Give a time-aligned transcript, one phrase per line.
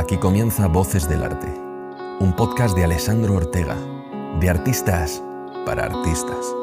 [0.00, 1.46] Aquí comienza Voces del Arte,
[2.20, 3.76] un podcast de Alessandro Ortega,
[4.40, 5.22] de artistas
[5.66, 6.54] para artistas.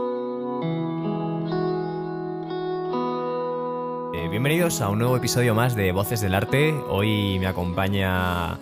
[4.16, 6.74] Eh, bienvenidos a un nuevo episodio más de Voces del Arte.
[6.90, 8.58] Hoy me acompaña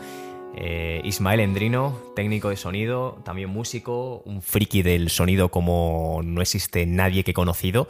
[0.53, 6.85] eh, Ismael Endrino, técnico de sonido, también músico, un friki del sonido como no existe
[6.85, 7.87] nadie que he conocido.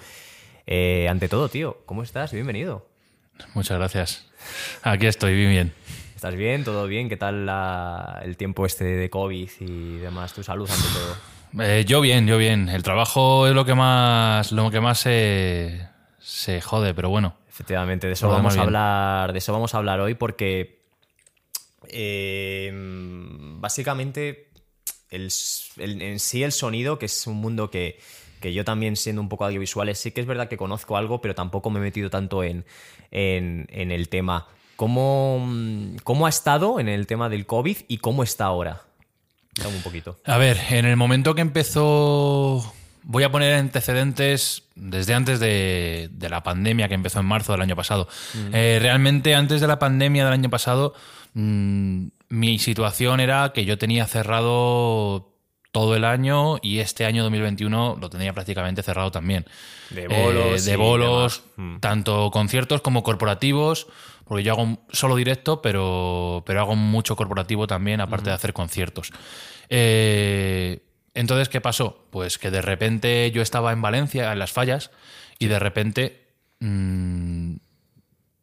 [0.68, 2.32] Eh, ante todo, tío, ¿cómo estás?
[2.32, 2.86] Bienvenido.
[3.56, 4.28] Muchas gracias.
[4.84, 6.05] Aquí estoy, bien, bien.
[6.26, 6.64] ¿Estás bien?
[6.64, 7.08] ¿Todo bien?
[7.08, 10.34] ¿Qué tal la- el tiempo este de COVID y demás?
[10.34, 11.16] ¿Tu salud ante todo?
[11.62, 12.68] Eh, yo bien, yo bien.
[12.68, 15.88] El trabajo es lo que más, lo que más se,
[16.20, 17.36] se jode, pero bueno.
[17.48, 19.32] Efectivamente, de eso vamos a hablar.
[19.34, 20.82] De eso vamos a hablar hoy porque
[21.88, 24.50] eh, básicamente
[25.12, 25.30] el,
[25.78, 28.00] en sí el sonido, que es un mundo que,
[28.42, 31.36] que yo también siendo un poco audiovisuales, sí que es verdad que conozco algo, pero
[31.36, 32.66] tampoco me he metido tanto en,
[33.12, 34.48] en, en el tema.
[34.76, 38.82] ¿Cómo, mm, ¿Cómo ha estado en el tema del COVID y cómo está ahora?
[39.56, 40.18] Dame un poquito.
[40.26, 42.74] A ver, en el momento que empezó.
[43.08, 47.62] Voy a poner antecedentes desde antes de, de la pandemia que empezó en marzo del
[47.62, 48.08] año pasado.
[48.52, 50.96] Eh, realmente, antes de la pandemia del año pasado,
[51.36, 55.32] mm, mi situación era que yo tenía cerrado
[55.72, 59.46] todo el año y este año 2021 lo tenía prácticamente cerrado también.
[59.92, 61.44] De bolos Eh, de bolos.
[61.58, 61.78] Mm.
[61.82, 63.86] tanto conciertos como corporativos,
[64.26, 69.12] porque yo hago solo directo, pero, pero hago mucho corporativo también, aparte de hacer conciertos.
[69.70, 72.06] Eh, entonces, ¿qué pasó?
[72.10, 74.92] Pues que de repente yo estaba en Valencia, en las fallas,
[75.40, 76.28] y de repente
[76.60, 77.56] mm,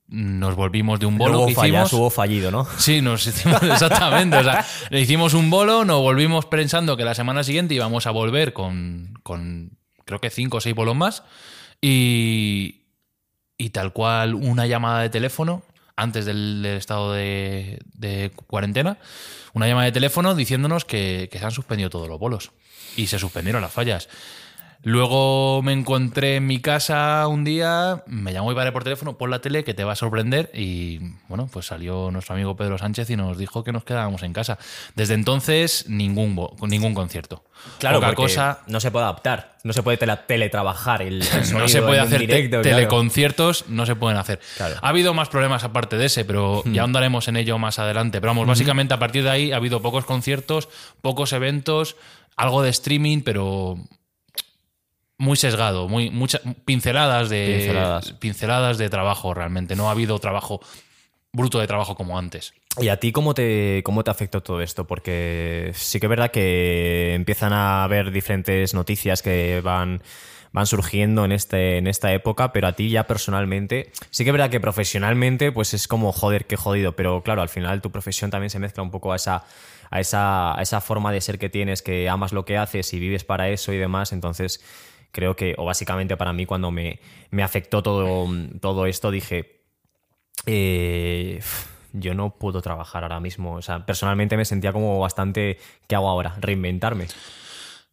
[0.09, 1.93] nos volvimos de un bolo Luego que fallas, hicimos.
[1.95, 2.67] hubo fallido, ¿no?
[2.79, 4.37] Sí, nos hicimos exactamente.
[4.37, 8.11] O sea, le hicimos un bolo, nos volvimos pensando que la semana siguiente íbamos a
[8.11, 11.25] volver con, con creo que cinco o seis bolos más.
[11.81, 12.83] Y,
[13.59, 15.63] y tal cual una llamada de teléfono
[15.97, 18.99] antes del, estado de, de cuarentena,
[19.53, 22.53] una llamada de teléfono diciéndonos que, que se han suspendido todos los bolos
[22.97, 24.09] y se suspendieron las fallas.
[24.85, 29.31] Luego me encontré en mi casa un día, me llamó mi padre por teléfono, por
[29.31, 30.51] la tele, que te va a sorprender.
[30.55, 30.99] Y
[31.29, 34.59] bueno, pues salió nuestro amigo Pedro Sánchez y nos dijo que nos quedábamos en casa.
[34.97, 37.45] Desde entonces, ningún, ningún concierto.
[37.79, 38.59] Claro, Poca porque cosa.
[38.67, 42.19] no se puede adaptar, no se puede tele- teletrabajar el, el No se puede hacer
[42.19, 42.77] te- directo, claro.
[42.77, 44.41] teleconciertos, no se pueden hacer.
[44.57, 44.75] Claro.
[44.83, 48.21] Ha habido más problemas aparte de ese, pero ya ahondaremos en ello más adelante.
[48.21, 50.69] Pero vamos, básicamente a partir de ahí ha habido pocos conciertos,
[51.03, 51.95] pocos eventos,
[52.37, 53.77] algo de streaming, pero
[55.23, 58.13] muy sesgado, muy muchas pinceladas de Pinceladas.
[58.15, 59.77] pinceladas de trabajo realmente.
[59.77, 60.61] No ha habido trabajo
[61.33, 62.55] bruto de trabajo como antes.
[62.81, 64.85] ¿Y a ti cómo te, cómo te afectó todo esto?
[64.85, 70.03] Porque sí que es verdad que empiezan a haber diferentes noticias que van,
[70.51, 74.33] van surgiendo en, este, en esta época, pero a ti ya personalmente, sí que es
[74.35, 78.33] verdad que profesionalmente pues es como joder, qué jodido, pero claro, al final tu profesión
[78.33, 79.45] también se mezcla un poco a esa,
[79.89, 82.99] a esa, a esa forma de ser que tienes, que amas lo que haces y
[82.99, 84.61] vives para eso y demás, entonces
[85.13, 86.99] creo que, o básicamente para mí cuando me,
[87.31, 88.29] me afectó todo,
[88.61, 89.61] todo esto, dije,
[90.47, 91.41] eh,
[91.93, 93.55] yo no puedo trabajar ahora mismo.
[93.55, 95.59] O sea, personalmente me sentía como bastante.
[95.87, 96.35] ¿Qué hago ahora?
[96.41, 97.07] Reinventarme.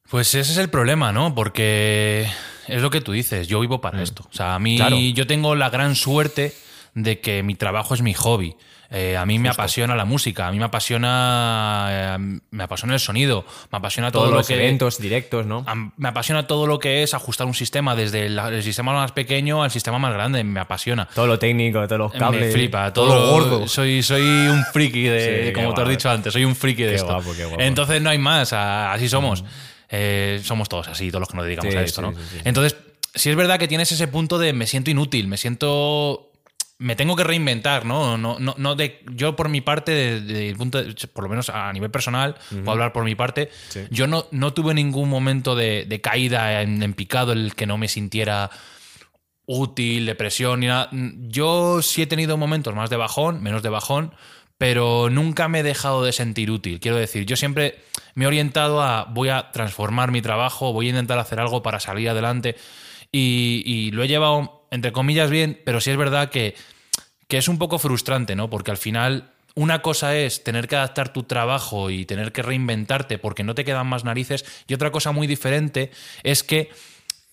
[0.09, 1.35] Pues ese es el problema, ¿no?
[1.35, 2.27] Porque
[2.67, 4.23] es lo que tú dices, yo vivo para esto.
[4.29, 4.97] O sea, a mí Claro.
[4.97, 6.53] yo tengo la gran suerte
[6.95, 8.55] de que mi trabajo es mi hobby.
[8.91, 12.99] Eh, a mí me apasiona la música, a mí me apasiona eh, me apasiona el
[12.99, 15.63] sonido, me apasiona todo lo que eventos directos, ¿no?
[15.97, 19.61] Me apasiona todo lo que es ajustar un sistema, desde el, el sistema más pequeño
[19.63, 20.43] al sistema más grande.
[20.43, 21.07] Me apasiona.
[21.13, 22.47] Todo lo técnico, todos los cables.
[22.47, 23.67] Me flipa, todo, todo, lo gordo.
[23.67, 25.89] Soy, soy un friki de, Sí, como te has guapo.
[25.91, 27.13] dicho antes, soy un friki de Qué esto.
[27.13, 27.61] guapo, qué guapo.
[27.61, 29.43] Entonces no hay más, a- así somos.
[29.89, 32.41] Eh, somos todos así, todos los que nos dedicamos Sí, a esto, sí, ¿no?
[32.43, 32.75] Entonces,
[33.13, 36.28] si es verdad que tienes ese punto de me siento inútil, me siento.
[36.81, 38.17] Me tengo que reinventar, ¿no?
[38.17, 41.49] no, no, no de, yo, por mi parte, de- de- punto de- por lo menos
[41.49, 43.81] a nivel personal, puedo hablar por mi parte, Sí.
[43.91, 47.65] yo no, no tuve ningún momento de, de caída en, en picado en el que
[47.65, 48.49] no me sintiera
[49.45, 50.89] útil, depresión ni nada.
[50.91, 54.13] Yo sí he tenido momentos más de bajón, menos de bajón,
[54.57, 56.79] pero nunca me he dejado de sentir útil.
[56.79, 57.79] Quiero decir, yo siempre
[58.15, 61.79] me he orientado a voy a transformar mi trabajo, voy a intentar hacer algo para
[61.81, 62.55] salir adelante
[63.11, 66.53] y, y lo he llevado, entre comillas, bien, pero sí es verdad que,
[67.29, 68.49] que es un poco frustrante, ¿no?
[68.49, 69.31] Porque al final...
[69.55, 73.65] Una cosa es tener que adaptar tu trabajo y tener que reinventarte porque no te
[73.65, 75.89] quedan más narices y otra cosa muy diferente
[76.23, 76.69] es que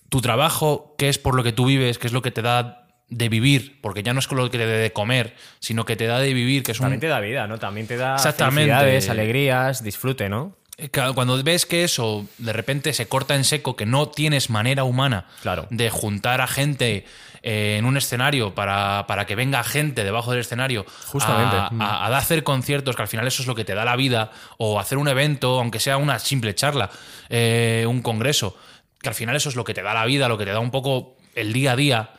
[0.08, 2.88] tu trabajo, que es por lo que tú vives, que es lo que te da
[3.10, 5.94] de vivir, porque ya no es con lo que te da de comer, sino que
[5.94, 6.84] te da de vivir, que es un...
[6.84, 7.58] También te da vida, ¿no?
[7.58, 8.60] También te da Exactamente.
[8.72, 10.56] felicidades, alegrías, disfrute, ¿no?
[10.78, 14.84] eh, cuando ves que eso de repente se corta en seco, que no tienes manera
[14.84, 15.68] humana Claro.
[15.70, 17.04] de juntar a gente
[17.48, 21.54] eh, en un escenario para, para que venga gente debajo del escenario Justamente.
[21.56, 23.94] a, a- a hacer conciertos, que al final eso es lo que te da la
[23.94, 26.90] vida, o hacer un evento, aunque sea una simple charla,
[27.28, 28.56] eh, un congreso,
[29.00, 30.58] que al final eso es lo que te da la vida, lo que te da
[30.58, 32.10] un poco el día a día.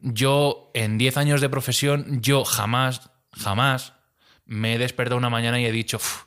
[0.00, 3.92] Yo, en 10 años de profesión, yo jamás, jamás
[4.46, 6.24] me he despertado una mañana y he dicho, "Uf,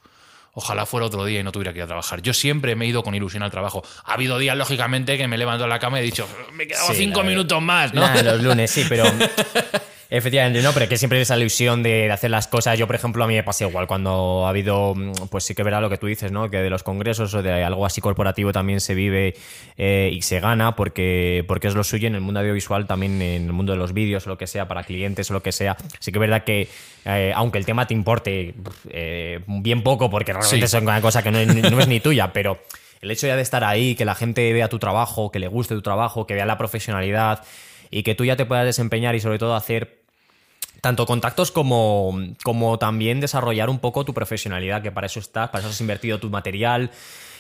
[0.56, 2.22] ojalá fuera otro día y no tuviera que ir a trabajar.
[2.24, 3.84] Yo siempre me he ido con ilusión al trabajo.
[4.06, 6.64] Ha habido días, lógicamente, que me he levantado en la cama y he dicho, me
[6.64, 8.02] he quedado Sí, cinco la- minutos más, ¿no?
[8.02, 9.04] Nah, los lunes, sí, pero.
[10.10, 12.78] Efectivamente, no, pero que siempre hay esa ilusión de, hacer las cosas.
[12.78, 15.64] Yo, por ejemplo, a mí me pasa igual cuando ha habido, mm, pues sí que
[15.64, 16.50] verá lo que tú dices, ¿no?
[16.50, 19.36] Que de los congresos o de algo así corporativo también se vive
[19.78, 23.46] eh, y se gana porque, porque es lo suyo en el mundo audiovisual, también en
[23.46, 25.76] el mundo de los vídeos o lo que sea, para clientes o lo que sea.
[26.00, 26.68] Sí que es verdad que,
[27.06, 28.54] eh, aunque el tema te importe
[28.90, 30.78] eh, bien poco, porque realmente Sí.
[30.78, 32.60] es una cosa que no es ni tuya, pero
[33.02, 35.76] el hecho ya de estar ahí, que la gente vea tu trabajo, que le guste
[35.76, 37.44] tu trabajo, que vea la profesionalidad
[37.92, 40.02] y que tú ya te puedas desempeñar y sobre todo hacer
[40.82, 45.62] tanto contactos como, como también desarrollar un poco tu profesionalidad, que para eso estás, para
[45.62, 46.92] eso has invertido tu material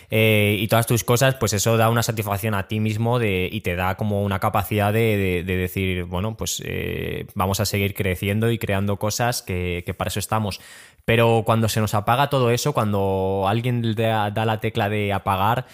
[0.09, 3.75] eh, y todas tus cosas, pues eso da una satisfacción a ti mismo y te
[3.75, 8.51] da como una capacidad de, de- de decir, bueno, pues eh, vamos a seguir creciendo
[8.51, 10.59] y creando cosas que, para eso estamos.
[11.06, 15.65] Pero cuando se nos apaga todo eso, cuando alguien da, da la tecla de apagar,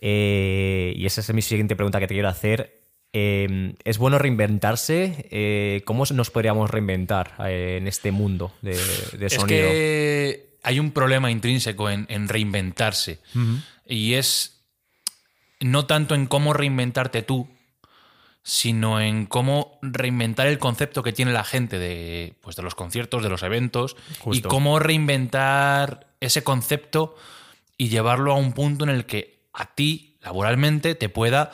[0.00, 2.85] eh, y esa es mi siguiente pregunta que te quiero hacer.
[3.18, 5.26] Eh, ¿Es bueno reinventarse?
[5.30, 8.76] Eh, ¿Cómo nos podríamos reinventar eh, en este mundo de,
[9.18, 9.46] de Es sonido?
[9.48, 13.20] que hay un problema intrínseco en, en reinventarse.
[13.86, 14.60] Y es
[15.60, 17.48] no tanto en cómo reinventarte tú,
[18.42, 23.22] sino en cómo reinventar el concepto que tiene la gente de, pues, de los conciertos,
[23.22, 24.46] de los eventos, Justo.
[24.46, 27.16] y cómo reinventar ese concepto
[27.78, 31.50] y llevarlo a un punto en el que a ti, laboralmente, te pueda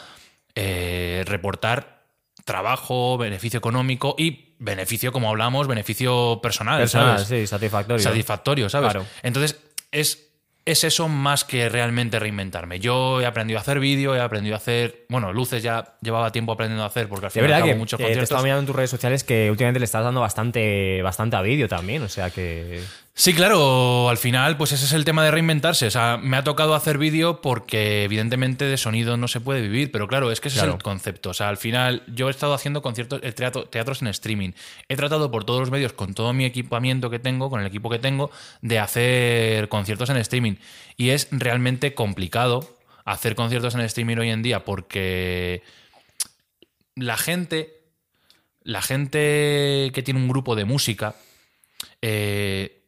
[0.55, 2.03] eh, reportar
[2.45, 6.81] trabajo, beneficio económico y beneficio, como hablamos, beneficio personal.
[6.81, 7.29] Personal, ¿sabes?
[7.29, 8.03] sí, satisfactorio.
[8.03, 8.93] satisfactorio, ¿sabes?
[8.93, 9.07] Claro.
[9.23, 9.61] Entonces,
[9.91, 10.29] es,
[10.65, 12.79] es eso más que realmente reinventarme.
[12.79, 15.07] Yo he aprendido a hacer vídeo, he aprendido a hacer.
[15.09, 17.99] Bueno, luces ya llevaba tiempo aprendiendo a hacer porque al final verdad acabo que muchos
[17.99, 18.25] eh, te conciertos.
[18.25, 21.69] estado mirando en tus redes sociales que últimamente le estás dando bastante, bastante a vídeo
[21.69, 22.83] también, o sea que...
[23.15, 25.87] Sí, claro, al final, pues ese es el tema de reinventarse.
[25.87, 29.93] O sea, me ha tocado hacer vídeo porque, evidentemente, de sonido no se puede vivir,
[29.93, 31.29] pero claro, es que ese es el concepto.
[31.31, 34.53] O sea, al final, yo he estado haciendo conciertos, eh, teatro- teatros en streaming.
[34.89, 37.91] He tratado por todos los medios, con todo mi equipamiento que tengo, con el equipo
[37.91, 38.31] que tengo,
[38.63, 40.55] de hacer conciertos en streaming.
[40.97, 45.63] Y es realmente complicado hacer conciertos en streaming hoy en día porque
[46.97, 47.75] la gente,
[48.63, 51.15] la gente que tiene un grupo de música,
[52.01, 52.79] eh,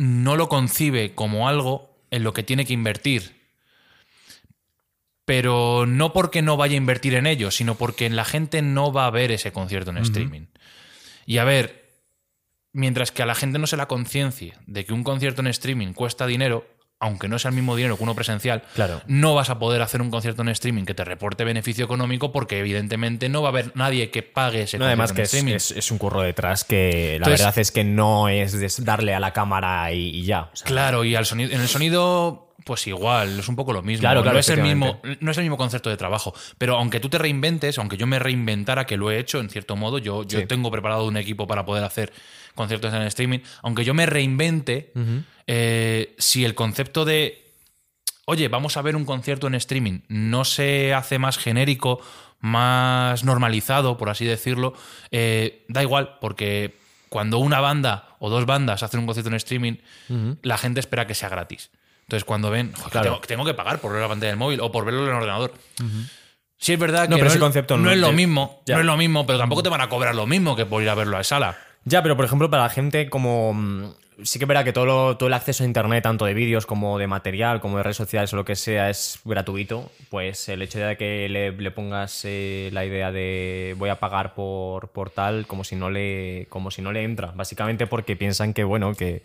[0.00, 3.38] no lo concibe como algo en lo que tiene que invertir.
[5.26, 9.06] Pero no porque no vaya a invertir en ello, sino porque la gente no va
[9.06, 10.46] a ver ese concierto en streaming.
[11.26, 12.00] Y a ver,
[12.72, 15.92] mientras que a la gente no se la conciencia de que un concierto en streaming
[15.92, 16.66] cuesta dinero,
[17.00, 19.00] aunque no sea el mismo dinero que uno presencial, Claro.
[19.06, 22.58] no vas a poder hacer un concierto en streaming que te reporte beneficio económico porque
[22.60, 25.28] evidentemente no va a haber nadie que pague ese No, concierto además en que es,
[25.34, 25.54] streaming.
[25.54, 29.20] es- es un curro detrás que la Entonces- verdad es que no es darle a
[29.20, 30.50] la cámara y, y ya.
[30.52, 33.82] o sea, Claro, y al sonido, en el sonido, pues igual, es un poco lo
[33.82, 34.00] mismo.
[34.02, 36.34] Claro, claro, no, es el mismo, no es el mismo concepto de trabajo.
[36.58, 39.76] Pero aunque tú te reinventes, aunque yo me reinventara, que lo he hecho, en cierto
[39.76, 40.46] modo, yo, yo Sí.
[40.46, 42.12] tengo preparado un equipo para poder hacer
[42.54, 44.92] conciertos en streaming, aunque yo me reinvente,
[45.46, 47.44] eh, si el concepto de,
[48.26, 52.00] oye, vamos a ver un concierto en streaming, no se hace más genérico,
[52.40, 54.74] más normalizado, por así decirlo,
[55.10, 56.76] eh, da igual, porque
[57.08, 59.74] cuando una banda o dos bandas hacen un concierto en streaming,
[60.42, 61.70] la gente espera que sea gratis.
[62.10, 63.04] Entonces, cuando ven, "Joder, Claro.
[63.06, 65.14] tengo, tengo que pagar por ver la pantalla del móvil o por verlo en el
[65.14, 65.52] ordenador.
[66.58, 68.62] Sí, es verdad que No, pero no, ese es, concepto no no- es lo mismo,
[68.66, 68.74] ya.
[68.74, 70.88] no es lo mismo, pero tampoco te van a cobrar lo mismo que por ir
[70.90, 71.56] a verlo a sala.
[71.84, 73.54] Ya, pero por ejemplo, para la gente como.
[73.54, 76.66] mm, Sí que verá que todo, lo- todo el acceso a internet, tanto de vídeos
[76.66, 79.90] como de material, como de redes sociales o lo que sea, es gratuito.
[80.10, 84.34] Pues el hecho de que le, le pongas eh, la idea de voy a pagar
[84.34, 86.46] por, por tal, como si no le.
[86.50, 87.32] como si no le entra.
[87.34, 89.22] Básicamente porque piensan que, bueno, que.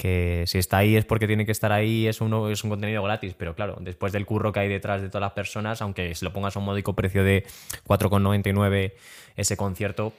[0.00, 3.02] Que si está ahí es porque tiene que estar ahí, es, uno, es un contenido
[3.02, 6.24] gratis, pero claro, después del curro que hay detrás de todas las personas, aunque se
[6.24, 7.44] lo pongas a un módico precio de
[7.86, 8.94] 4,99
[9.36, 10.14] ese concierto,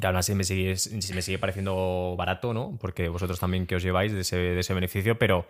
[0.00, 0.74] que aún así me sigue,
[1.14, 2.76] me sigue pareciendo barato, ¿no?
[2.80, 5.46] Porque vosotros también que os lleváis de ese, de ese beneficio, pero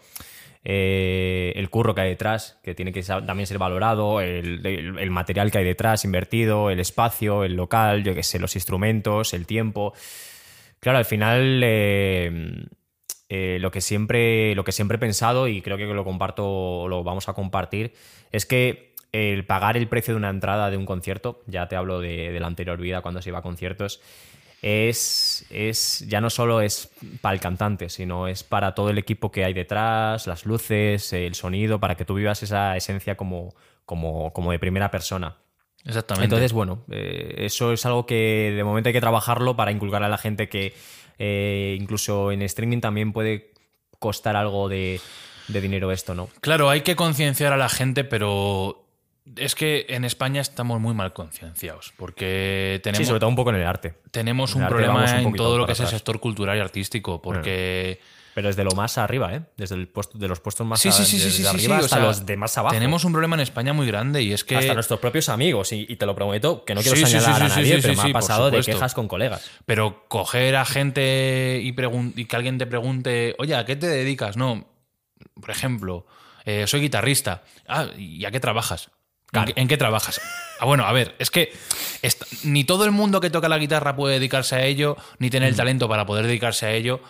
[0.63, 5.57] eh, el curro que hay detrás, que tiene que también ser valorado, el material que
[5.57, 9.95] hay detrás invertido, el espacio, el local, yo qué sé, los instrumentos, el tiempo.
[10.81, 12.67] Claro, al final eh,
[13.29, 17.05] eh, lo, que siempre, lo que siempre he pensado, y creo que lo comparto, lo
[17.05, 17.93] vamos a compartir,
[18.33, 22.01] es que el pagar el precio de una entrada de un concierto, ya te hablo
[22.01, 24.01] de, de la anterior vida cuando se iba a conciertos,
[24.63, 29.31] es, es ya no solo es para el cantante, sino es para todo el equipo
[29.31, 33.55] que hay detrás, las luces, el sonido, para que tú vivas esa esencia como,
[33.85, 35.37] como, como de primera persona.
[35.85, 36.25] Exactamente.
[36.25, 40.09] Entonces, bueno, eh, eso es algo que de momento hay que trabajarlo para inculcar a
[40.09, 40.75] la gente que
[41.19, 43.53] eh, incluso en streaming también puede
[43.99, 45.01] costar algo de,
[45.49, 46.29] de dinero esto, ¿no?
[46.41, 48.85] Claro, hay que concienciar a la gente, pero
[49.37, 53.51] es que en España estamos muy mal concienciados, porque tenemos, Sí, sobre todo un poco
[53.51, 53.95] en el arte.
[54.11, 57.21] tenemos en un arte problema en todo lo que es el sector cultural y artístico,
[57.21, 58.01] porque
[58.39, 59.41] Pero desde lo más arriba, ¿eh?
[59.57, 61.75] Desde el puesto, de los puestos más Sí, sí, sí, sí, desde sí, sí, arriba
[61.79, 62.73] sí, o hasta sea, los de más abajo.
[62.73, 65.87] tenemos un problema en España muy grande y es que hasta nuestros propios amigos, y,
[65.89, 68.63] y te lo prometo, que no quiero señalar a nadie, pero me ha pasado de
[68.63, 69.51] quejas con colegas.
[69.67, 71.75] Pero coger a gente y,
[72.27, 74.37] que alguien te pregunte, oye, ¿a qué te dedicas?
[74.37, 74.69] No,
[75.41, 76.07] por ejemplo,
[76.45, 77.43] eh, soy guitarrista.
[77.67, 78.87] Ah, ¿y a qué trabajas?
[78.87, 78.93] ¿En,
[79.33, 79.53] Claro.
[79.53, 80.21] qué, en qué trabajas?
[80.61, 81.53] Ah, bueno, a ver, es que
[82.03, 85.49] esta- ni todo el mundo que toca la guitarra puede dedicarse a ello, ni tener
[85.49, 87.01] el talento para poder dedicarse a ello,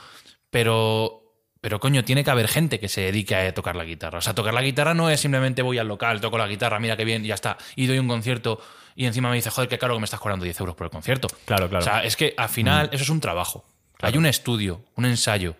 [0.50, 1.25] pero...
[1.61, 4.19] Pero coño, tiene que haber gente que se dedique a tocar la guitarra.
[4.19, 6.97] O sea, tocar la guitarra no es simplemente voy al local, toco la guitarra, mira
[6.97, 7.59] qué bien, ya está.
[7.75, 8.61] Y doy un concierto
[8.95, 10.93] y encima me dice, joder, qué caro que me estás cobrando 10 euros por el
[10.93, 11.26] concierto.
[11.47, 11.83] Claro, claro.
[11.83, 12.95] O sea, es que al final Mm.
[12.95, 13.64] eso es un trabajo.
[14.00, 15.57] Hay un estudio, un ensayo.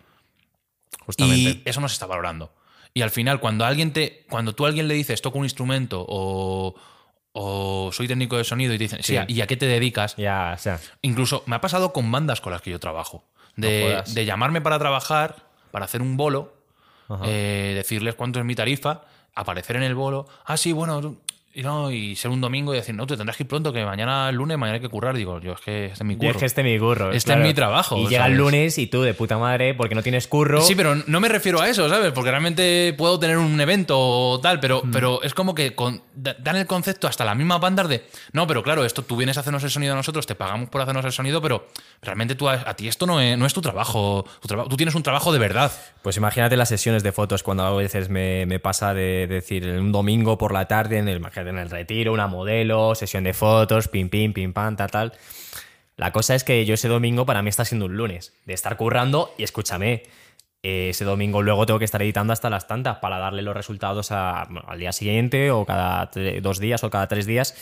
[1.04, 1.40] Justamente.
[1.50, 2.52] Y eso no se está valorando.
[2.95, 6.07] Y al final, cuando alguien te, cuando tú a alguien le dices toco un instrumento
[6.09, 6.76] o,
[7.33, 9.35] o soy técnico de sonido y te dicen, sí, Sí.
[9.35, 10.14] ¿y a qué te dedicas?
[10.16, 13.25] Ya, o sea, Incluso me ha pasado con bandas con las que yo trabajo.
[13.59, 15.37] De, llamarme para trabajar,
[15.71, 16.53] para hacer un bolo,
[17.25, 19.03] eh, decirles cuánto es mi tarifa,
[19.35, 20.27] aparecer en el bolo.
[20.45, 21.17] Ah, sí, bueno,
[21.59, 23.85] y, no, y ser un domingo y decir, no, te tendrás que ir pronto, que
[23.85, 25.17] mañana es lunes, mañana hay que currar.
[25.17, 26.31] Digo, yo es que este es mi Yo curro.
[26.31, 27.12] es que este es mi curro.
[27.12, 30.03] Este es mi trabajo, Y llega el lunes y tú de puta madre porque no
[30.03, 30.61] tienes curro.
[30.62, 32.12] Sí, pero no me refiero a eso, ¿sabes?
[32.12, 34.91] Porque realmente puedo tener un evento o tal, pero, Mm.
[34.93, 38.47] pero es como que con- da- dan el concepto hasta las mismas bandas de, no,
[38.47, 41.05] pero claro, esto tú vienes a hacernos el sonido a nosotros, te pagamos por hacernos
[41.05, 41.67] el sonido, pero
[42.03, 44.77] realmente tú a, a ti esto no es, no es tu trabajo, tu traba- tú
[44.77, 45.73] tienes un trabajo de verdad.
[46.03, 49.91] Pues imagínate las sesiones de fotos cuando a veces me, me pasa de decir un
[49.93, 51.19] domingo por la tarde en el,
[51.50, 55.12] en el retiro, una modelo, sesión de fotos, pim, pim, pim, pam, tal, tal.
[55.97, 58.76] La cosa es que yo ese domingo para mí está siendo un lunes, de estar
[58.76, 60.05] currando y escúchame,
[60.62, 64.11] eh, ese domingo luego tengo que estar editando hasta las tantas para darle los resultados
[64.11, 67.55] al día siguiente o cada dos días o cada tres días.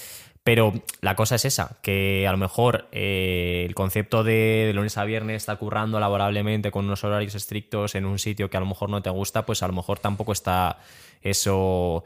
[0.45, 4.97] Pero la cosa es esa, que a lo mejor eh, el concepto de, de lunes
[4.97, 8.67] a viernes estar currando laborablemente con unos horarios estrictos en un sitio que a lo
[8.67, 10.79] mejor no te gusta, pues a lo mejor tampoco está
[11.21, 12.05] eso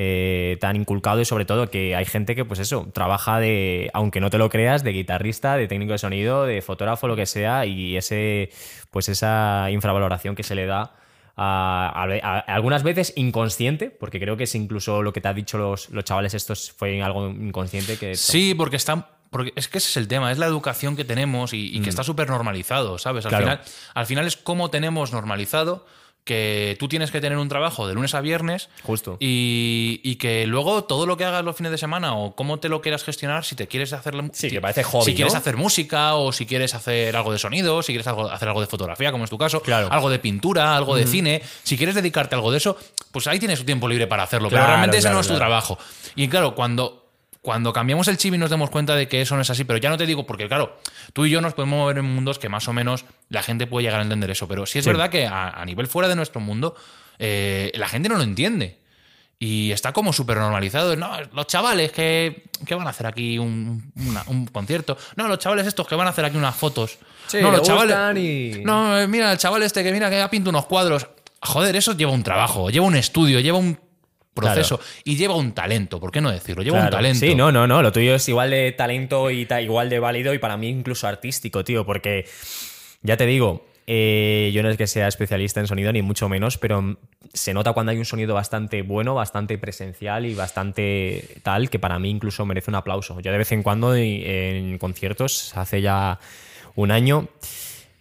[0.00, 4.20] eh, tan inculcado y sobre todo que hay gente que pues eso, trabaja de, aunque
[4.20, 7.66] no te lo creas, de guitarrista, de técnico de sonido, de fotógrafo, lo que sea,
[7.66, 8.50] y ese
[8.92, 10.94] pues esa infravaloración que se le da
[11.36, 15.34] a, a- a- algunas veces inconsciente, porque creo que es incluso lo que te han
[15.34, 19.08] dicho los, los chavales estos fue algo inconsciente que Sí, porque está.
[19.30, 21.90] Porque es que ese es el tema, es la educación que tenemos y, y que
[21.90, 23.26] está súper normalizado, ¿sabes?
[23.26, 23.36] Al, Mm.
[23.36, 23.44] Claro.
[23.44, 23.60] final,
[23.94, 25.84] al final es cómo tenemos normalizado
[26.28, 29.16] que tú tienes que tener un trabajo de lunes a viernes Justo.
[29.18, 32.68] y, y que luego todo lo que hagas los fines de semana o cómo te
[32.68, 35.56] lo quieras gestionar, si te quieres hacer Sí, si- que parece hobby, si quieres hacer
[35.56, 39.10] música o si quieres hacer algo de sonido, si quieres algo- hacer algo de fotografía,
[39.10, 39.88] como es tu caso, Claro.
[39.90, 42.76] algo de pintura, algo de cine, si quieres dedicarte a algo de eso,
[43.10, 45.34] pues ahí tienes tu tiempo libre para hacerlo, Claro, pero realmente ese no es tu
[45.36, 45.78] trabajo.
[46.14, 47.07] Y claro, cuando
[47.42, 49.78] cuando cambiamos el chip y nos demos cuenta de que eso no es así, pero
[49.78, 50.78] ya no te digo, porque claro,
[51.12, 53.84] tú y yo nos podemos mover en mundos que más o menos la gente puede
[53.86, 54.90] llegar a entender eso, pero sí es Sí.
[54.90, 56.74] verdad que a, a nivel fuera de nuestro mundo,
[57.18, 58.78] eh, la gente no lo entiende.
[59.40, 60.96] Y está como súper normalizado.
[60.96, 64.98] No, los chavales que, que van a hacer aquí un, una- un concierto.
[65.14, 66.98] No, los chavales estos que van a hacer aquí unas fotos.
[67.28, 67.96] Sí, no, los chavales.
[68.20, 71.06] y- No, eh, mira, el chaval este que mira que ha pintado unos cuadros.
[71.40, 73.78] Joder, eso lleva un trabajo, lleva un estudio, lleva un
[74.40, 76.00] proceso y lleva un talento.
[76.00, 76.62] ¿Por qué no decirlo?
[76.62, 77.20] Lleva un talento.
[77.20, 77.82] Sí, no, no, no.
[77.82, 81.64] Lo tuyo es igual de talento y igual de válido y para mí incluso artístico,
[81.64, 81.84] tío.
[81.84, 82.26] Porque
[83.02, 86.58] ya te digo, eh, yo no es que sea especialista en sonido ni mucho menos,
[86.58, 86.98] pero
[87.32, 91.98] se nota cuando hay un sonido bastante bueno, bastante presencial y bastante tal que para
[91.98, 93.20] mí incluso merece un aplauso.
[93.20, 96.18] Yo de vez en cuando en conciertos, hace ya
[96.74, 97.28] un año.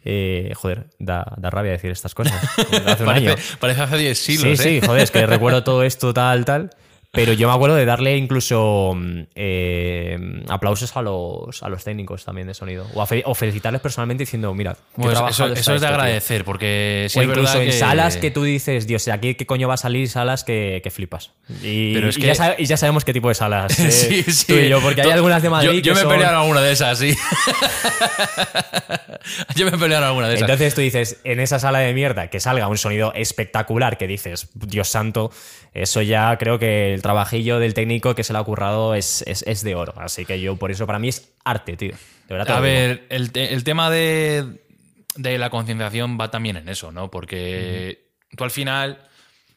[0.09, 2.33] Eh, joder, da, da rabia decir estas cosas.
[2.85, 3.31] Hace un año.
[3.31, 4.57] Parece, parece hace 10 siglos.
[4.57, 4.79] Sí, ¿eh?
[4.79, 6.69] sí, joder, es que recuerdo todo esto, tal, tal.
[7.13, 12.23] Pero yo me acuerdo de darle incluso mm, eh, aplausos a los, a los técnicos
[12.25, 12.85] también de sonido.
[12.93, 15.87] O, felicitarles personalmente diciendo, mira, Pues eso, es de tío".
[15.87, 19.45] agradecer, porque si o es incluso en que- salas que tú dices, Dios, aquí qué
[19.47, 21.31] coño va a salir salas que, que flipas.
[21.63, 23.79] Y, Pero es y que- ya sabe- y ya sabemos qué tipo de salas.
[23.79, 24.45] eh, Sí, sí.
[24.47, 26.33] tú y yo, porque hay algunas de Madrid Yo, yo que me he son- peleado
[26.35, 27.15] en alguna de esas, sí.
[29.55, 30.49] yo me he peleado en alguna de esas.
[30.49, 34.49] Entonces tú dices, en esa sala de mierda, que salga un sonido espectacular, que dices,
[34.53, 35.31] Dios santo,
[35.73, 39.43] eso ya creo que el trabajillo del técnico que se le ha currado es, es,
[39.47, 39.93] es de oro.
[39.97, 41.93] Así que yo, por eso, para mí es arte, tío.
[42.27, 44.59] De verdad A ver, el, te- el tema de,
[45.15, 47.09] de la concienciación va también en eso, ¿no?
[47.11, 48.99] Porque tú al final,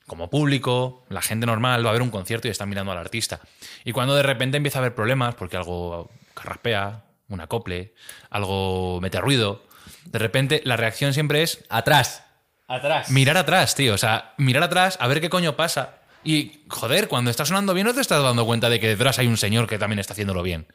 [0.06, 3.40] como público, la gente normal va a ver un concierto y está mirando al artista.
[3.84, 7.94] Y cuando de repente empieza a haber problemas, porque algo carraspea, un acople,
[8.30, 9.64] algo mete ruido,
[10.04, 12.24] de repente la reacción siempre es Atrás.
[12.68, 13.10] Atrás.
[13.10, 13.94] mirar atrás, tío.
[13.94, 15.96] O sea, mirar atrás, a ver qué coño pasa.
[16.22, 19.26] Y, joder, cuando está sonando bien, no te estás dando cuenta de que detrás hay
[19.26, 20.66] un señor que también está haciéndolo bien.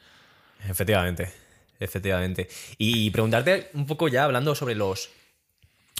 [0.68, 1.32] Efectivamente,
[1.78, 2.48] efectivamente.
[2.78, 5.10] Y preguntarte un poco ya, hablando sobre los,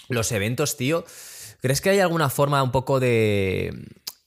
[0.08, 1.04] los eventos, tío,
[1.60, 3.72] ¿crees que hay alguna forma un poco de,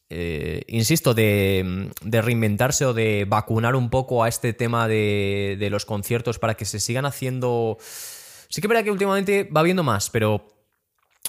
[0.10, 5.70] eh, insisto, de, de reinventarse o de vacunar un poco a este tema de, de
[5.70, 7.78] los conciertos para que se sigan haciendo...
[8.52, 10.48] Sí que verdad que últimamente va viendo más, pero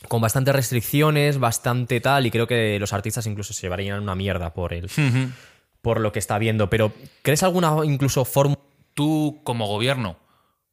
[0.08, 4.54] con bastantes restricciones, bastante tal, y creo que los artistas incluso se llevarían una mierda
[4.54, 4.90] por el,
[5.82, 6.70] por lo que está viendo.
[6.70, 6.92] Pero,
[7.22, 8.56] ¿crees alguna incluso forma
[8.94, 10.18] Tú, como gobierno,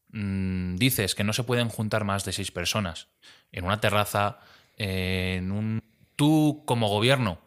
[0.10, 3.08] mm, dices que no se pueden juntar más de seis personas
[3.52, 4.40] en una terraza,
[4.76, 5.84] en un...
[6.16, 7.40] Tú, como gobierno,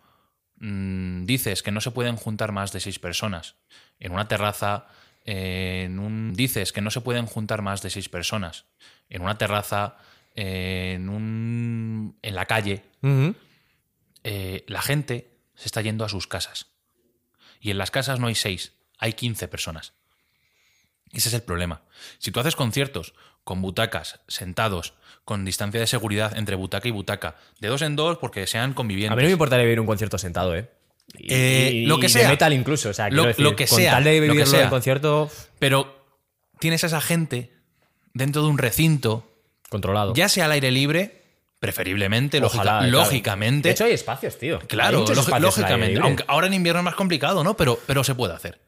[0.57, 3.57] mm, dices que no se pueden juntar más de seis personas
[3.99, 4.87] en una terraza,
[5.25, 6.33] en un...
[6.35, 8.67] Dices que no se pueden juntar más de seis personas
[9.09, 9.97] en una terraza,
[10.35, 12.17] en un...
[12.23, 12.85] en la calle,
[14.25, 16.67] eh, la gente se está yendo a sus casas.
[17.61, 19.93] Y en las casas no hay seis, hay 15 personas.
[21.13, 21.83] Ese es el problema.
[22.19, 24.95] Si tú haces conciertos con butacas, sentados,
[25.25, 28.75] con distancia de seguridad entre butaca y butaca, de dos en dos porque sean A
[28.75, 29.17] convivientes.
[29.17, 30.71] mí no me importaría vivir un concierto sentado, ¿eh?
[31.19, 32.23] Y, Eh, y- lo que y sea.
[32.23, 34.35] De metal incluso, o sea, Lo- quiero decir, lo que con sea, tal de lo
[34.35, 34.65] que sea.
[34.65, 36.07] el concierto Pero
[36.61, 37.53] tienes a esa gente
[38.15, 39.30] dentro de un recinto,
[39.71, 40.12] controlado.
[40.15, 41.23] ya sea al aire libre,
[41.59, 43.69] preferiblemente, Ojalá, lógicamente.
[43.69, 44.59] De hecho, hay espacios, tío.
[44.61, 45.99] Claro, espacios lógicamente.
[46.03, 47.57] Aunque ahora en invierno es más complicado, ¿no?
[47.57, 48.61] Pero, pero se puede hacer.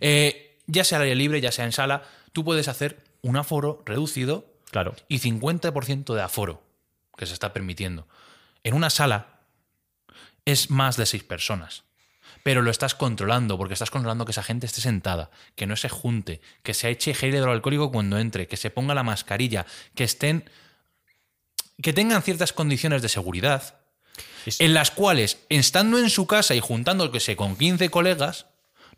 [0.00, 3.82] Eh, ya sea al aire libre, ya sea en sala, tú puedes hacer un aforo
[3.86, 4.94] reducido Claro.
[5.08, 6.62] y 50% de aforo
[7.16, 8.08] que se está permitiendo.
[8.64, 9.26] En una sala
[10.44, 11.84] es más de seis personas.
[12.42, 15.88] Pero lo estás controlando, porque estás controlando que esa gente esté sentada, que no se
[15.88, 20.48] junte, que se eche gel hidroalcohólico cuando entre, que se ponga la mascarilla, que estén.
[21.80, 23.74] que tengan ciertas condiciones de seguridad,
[24.46, 28.46] Es- en las cuales, estando en su casa y juntándose con 15 colegas,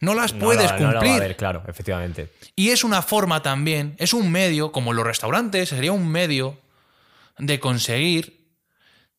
[0.01, 1.13] no las No puedes no va a cumplir.
[1.13, 2.31] haber, claro, efectivamente.
[2.57, 6.59] Y es una forma también, es un medio, como los restaurantes, sería un medio
[7.39, 8.49] de conseguir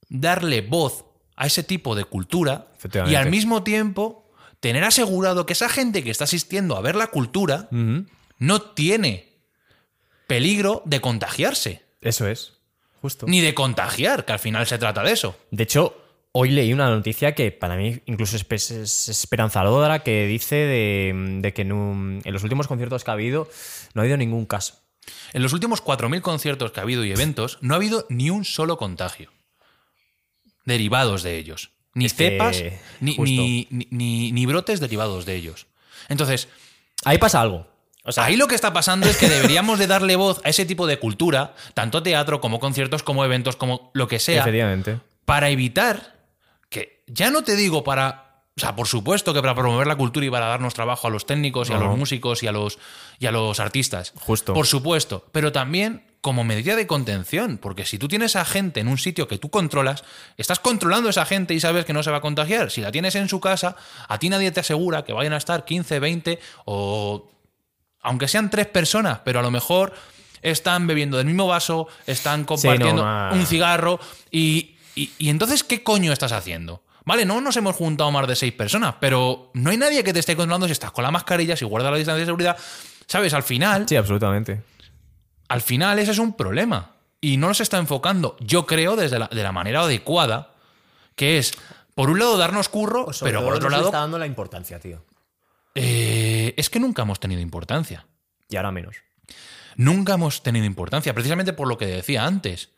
[0.10, 2.68] darle voz a ese tipo de cultura
[3.08, 7.08] y al mismo tiempo tener asegurado que esa gente que está asistiendo a ver la
[7.08, 7.68] cultura
[8.40, 9.34] no tiene
[10.28, 12.54] peligro de contagiarse, Eso es.
[13.02, 13.26] Justo.
[13.28, 15.38] ni de contagiar, que al final se trata de eso.
[15.52, 15.96] De hecho,
[16.32, 21.14] hoy leí una noticia que para mí incluso es, es- es esperanzadora que dice de,
[21.42, 23.48] de que en, un- en los últimos conciertos que ha habido
[23.94, 24.80] no ha habido ningún caso.
[25.34, 28.44] En los últimos 4.000 conciertos que ha habido y eventos, no ha habido ni un
[28.44, 29.32] solo contagio
[30.66, 31.72] derivados de ellos.
[31.94, 32.62] Ni Es cepas,
[33.00, 35.68] ni, ni, ni- ni- ni brotes derivados de ellos.
[36.10, 36.48] Entonces,
[37.04, 37.68] Ahí pasa algo.
[38.04, 40.66] O sea, ahí lo que está pasando es que deberíamos de darle voz a ese
[40.66, 45.00] tipo de cultura, tanto teatro como conciertos, como eventos, como lo que sea, efectivamente.
[45.26, 46.16] para evitar
[46.70, 50.26] que, ya no te digo para, o sea, por supuesto que para promover la cultura
[50.26, 52.80] y para darnos trabajo a los técnicos y a los músicos y a los,
[53.20, 54.14] y a los artistas.
[54.16, 54.54] Justo.
[54.54, 58.88] Por supuesto, pero también como medida de contención, porque si tú tienes a gente en
[58.88, 60.04] un sitio que tú controlas,
[60.38, 62.72] estás controlando a esa gente y sabes que no se va a contagiar.
[62.72, 63.76] Si la tienes en su casa,
[64.08, 67.30] a ti nadie te asegura que vayan a estar 15, 20 o
[68.02, 69.94] aunque sean tres personas, pero a lo mejor
[70.42, 73.30] están bebiendo del mismo vaso, están compartiendo no.
[73.36, 74.00] un cigarro
[74.32, 76.82] y, y- y entonces, ¿qué coño estás haciendo?
[77.06, 80.18] Vale, no nos hemos juntado más de seis personas, pero no hay nadie que te
[80.22, 82.58] esté controlando si estás con la mascarilla, si guardas la distancia de seguridad.
[83.06, 83.32] ¿Sabes?
[83.36, 84.64] Al final, Sí, absolutamente.
[85.48, 86.92] Al final ese es un problema.
[87.22, 90.52] Y no nos está enfocando, yo creo, desde la, de la manera adecuada,
[91.16, 91.54] que es,
[91.96, 95.04] por un lado, darnos curro, pero por otro lado, dando la importancia, tío.
[95.76, 98.06] eh, es que nunca hemos tenido importancia.
[98.50, 98.98] Y ahora menos.
[99.76, 102.70] Nunca hemos tenido importancia, precisamente por lo que decía antes.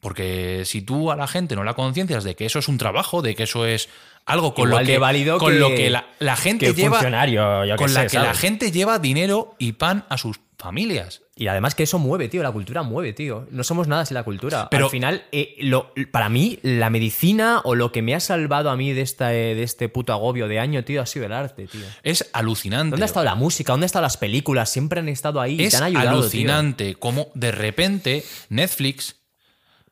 [0.00, 3.22] Porque si tú a la gente no la conciencias de que eso es un trabajo,
[3.22, 3.88] de que eso es
[4.26, 6.96] algo con Igual lo que, válido con que- lo que la, la gente que lleva.
[6.98, 11.22] funcionario, yo con la que la gente lleva dinero y pan a sus familias.
[11.36, 12.42] Y además que eso mueve, tío.
[12.42, 13.46] La cultura mueve, tío.
[13.50, 14.68] No somos nada sin la cultura.
[14.70, 18.70] Pero- Al final, eh, lo- para mí, la medicina o lo que me ha salvado
[18.70, 21.32] a mí de, esta, eh, de este puto agobio de año, tío, ha sido el
[21.32, 21.84] arte, tío.
[22.02, 22.92] Es alucinante.
[22.92, 23.72] ¿Dónde ha estado la música?
[23.74, 24.70] ¿Dónde han estado las películas?
[24.70, 29.16] Siempre han estado ahí y es te han ayudado, alucinante como de repente Netflix.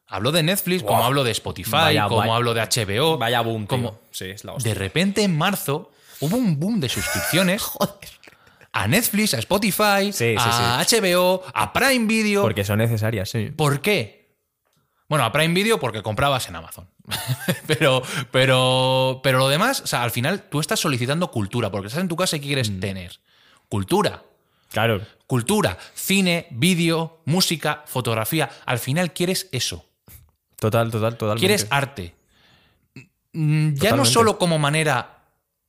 [0.06, 3.18] Hablo de Netflix como hablo de Spotify, Vaya, como vaya- hablo de HBO.
[3.18, 3.68] Vaya boom, tío.
[3.68, 4.72] como Sí, es la hostia.
[4.72, 7.62] de repente en marzo hubo un boom de suscripciones
[8.76, 12.42] a Netflix, a Spotify, Sí, sí, a HBO, a Prime Video.
[12.42, 13.50] Porque son necesarias, sí.
[13.56, 14.24] ¿Por qué?
[15.08, 16.88] Bueno, a Prime Video porque comprabas en Amazon.
[17.66, 22.00] pero, pero, pero lo demás, o sea, al final tú estás solicitando cultura, porque estás
[22.02, 22.80] en tu casa y ¿qué quieres Mm.
[22.80, 23.20] tener?
[23.68, 24.22] Cultura.
[24.70, 25.00] Claro.
[25.28, 28.50] Cultura, cine, vídeo, música, fotografía.
[28.66, 29.86] Al final quieres eso.
[30.58, 31.40] Total, total, totalmente.
[31.46, 32.14] Quieres arte.
[33.32, 35.22] Mm, Ya no solo como manera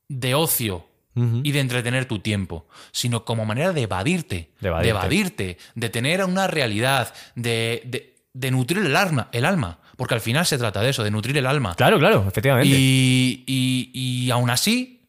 [0.08, 4.50] de ocio Y de entretener tu tiempo, sino como manera de evadirte.
[4.60, 4.90] De evadirte.
[4.90, 9.78] evadirte, de tener una realidad, de, de- de nutrir el alma, el alma.
[9.96, 11.74] Porque al final se trata de eso, de nutrir el alma.
[11.74, 12.68] Claro, claro, efectivamente.
[12.70, 13.90] Y, y-
[14.26, 15.08] y aún así,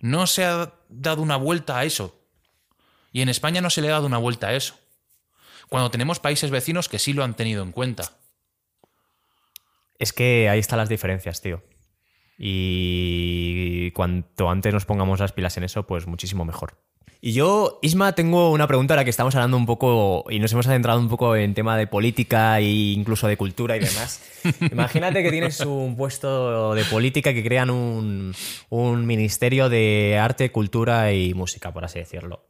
[0.00, 2.20] no se ha dado una vuelta a eso.
[3.12, 4.74] Y en España no se le ha dado una vuelta a eso.
[5.68, 8.10] Cuando tenemos países vecinos que sí lo han tenido en cuenta.
[9.98, 11.62] Es que ahí están las diferencias, tío.
[12.38, 16.74] Y cuanto antes nos pongamos las pilas en eso, pues muchísimo mejor.
[17.20, 20.66] Y yo, Isma, tengo una pregunta ahora que estamos hablando un poco y nos hemos
[20.66, 24.22] adentrado un poco en tema de política e incluso de cultura y demás.
[24.70, 28.34] Imagínate que tienes un puesto de política que crean un,
[28.68, 32.44] un ministerio de arte, cultura y música, por así decirlo.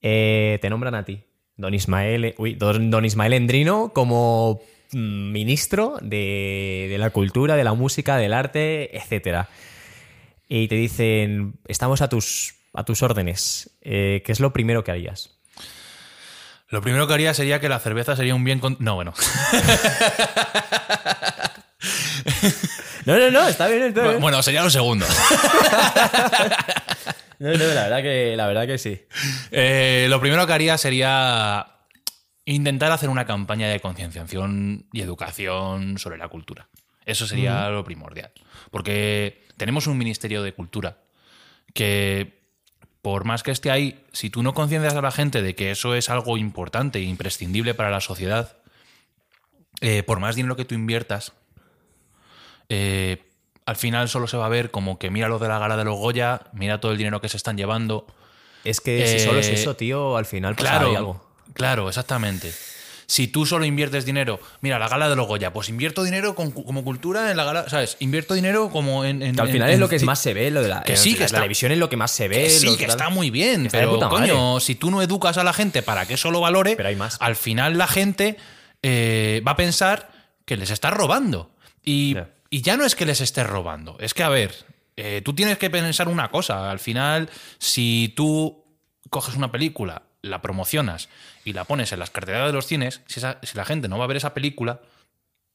[0.00, 1.24] Eh, te nombran a ti,
[1.56, 4.60] don Ismael, uy, don, Ismael Endrino, como
[4.92, 9.48] ministro de, de la cultura, de la música, del arte, etcétera.
[10.48, 13.70] Y te dicen, estamos a tus, a tus órdenes.
[13.82, 15.30] Eh, ¿Qué es lo primero que harías?
[16.68, 18.58] Lo primero que haría sería que la cerveza sería un bien...
[18.60, 19.12] con- No, bueno.
[23.04, 24.20] No, no, no, está bien, está bien.
[24.20, 25.06] Bueno, sería lo segundo.
[27.38, 28.98] No, no, la verdad que, la verdad que sí.
[29.50, 31.66] Eh, lo primero que haría sería
[32.54, 36.68] intentar hacer una campaña de concienciación y educación sobre la cultura.
[37.04, 38.32] Eso sería lo primordial.
[38.70, 40.98] Porque tenemos un Ministerio de Cultura
[41.74, 42.40] que,
[43.02, 45.94] por más que esté ahí, si tú no conciencias a la gente de que eso
[45.94, 48.56] es algo importante e imprescindible para la sociedad,
[49.80, 51.32] eh, por más dinero que tú inviertas,
[52.68, 53.22] eh,
[53.66, 55.84] al final solo se va a ver como que mira lo de la gala de
[55.84, 58.06] los Goya, mira todo el dinero que se están llevando,
[58.64, 61.25] Es que si solo es Eh, eso, tío, al final Claro, ahí algo.
[61.56, 62.52] Claro, exactamente.
[63.08, 66.50] Si tú solo inviertes dinero, mira, la gala de los Goya, pues invierto dinero con-
[66.50, 67.96] como cultura en la gala, ¿sabes?
[68.00, 69.22] Invierto dinero como en.
[69.22, 70.92] en- Que al en- final es lo que más se ve, lo de la, Que
[70.94, 72.42] en sí, la que está- televisión es lo que más se ve.
[72.42, 74.08] Que sí, lo que está muy bien, Está pero madre.
[74.32, 76.96] coño, si tú no educas a la gente para que eso lo valore, Pero hay
[76.96, 77.16] más.
[77.20, 78.36] al final la gente
[78.82, 80.10] eh, va a pensar
[80.44, 81.50] que les estás robando.
[81.84, 82.30] Y Ya.
[82.50, 84.52] y ya no es que les estés robando, es que, a ver,
[84.96, 86.70] eh, tú tienes que pensar una cosa.
[86.70, 88.64] Al final, si tú
[89.10, 91.08] coges una película, la promocionas
[91.44, 93.98] y la pones en las carteleras de los cines, si, esa- si la gente no
[93.98, 94.80] va a ver esa película,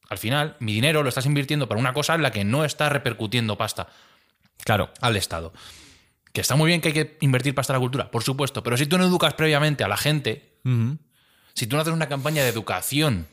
[0.10, 2.90] al final mi dinero lo estás invirtiendo para una cosa en la que no está
[2.90, 3.88] repercutiendo pasta
[4.64, 4.92] Claro.
[5.02, 5.54] al Estado.
[6.34, 8.78] Que está muy bien que hay que invertir pasta en la cultura, por supuesto, pero
[8.78, 10.58] si tú no educas previamente a la gente,
[11.54, 13.28] si tú no haces una campaña de educación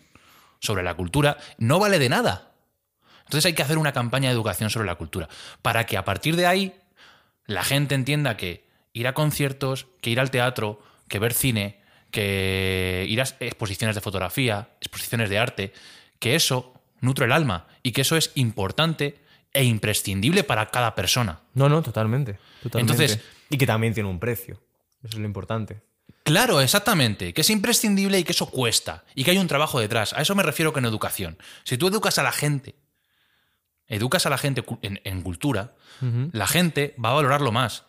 [0.60, 2.52] sobre la cultura, no vale de nada.
[3.20, 5.28] Entonces hay que hacer una campaña de educación sobre la cultura,
[5.62, 6.74] para que a partir de ahí
[7.46, 13.04] la gente entienda que ir a conciertos, que ir al teatro, que ver cine, que
[13.08, 15.72] ir a exposiciones de fotografía, exposiciones de arte,
[16.18, 19.18] que eso nutre el alma y que eso es importante
[19.52, 21.40] e imprescindible para cada persona.
[21.54, 22.38] No, no, totalmente.
[22.62, 23.04] totalmente.
[23.04, 24.60] Entonces- y que también tiene un precio.
[25.02, 25.80] Eso es lo importante.
[26.22, 27.32] Claro, exactamente.
[27.32, 29.04] Que es imprescindible y que eso cuesta.
[29.14, 30.12] Y que hay un trabajo detrás.
[30.12, 31.38] A eso me refiero con educación.
[31.64, 32.74] Si tú educas a la gente,
[33.86, 35.74] educas a la gente en cultura,
[36.32, 37.84] la gente va a valorarlo más.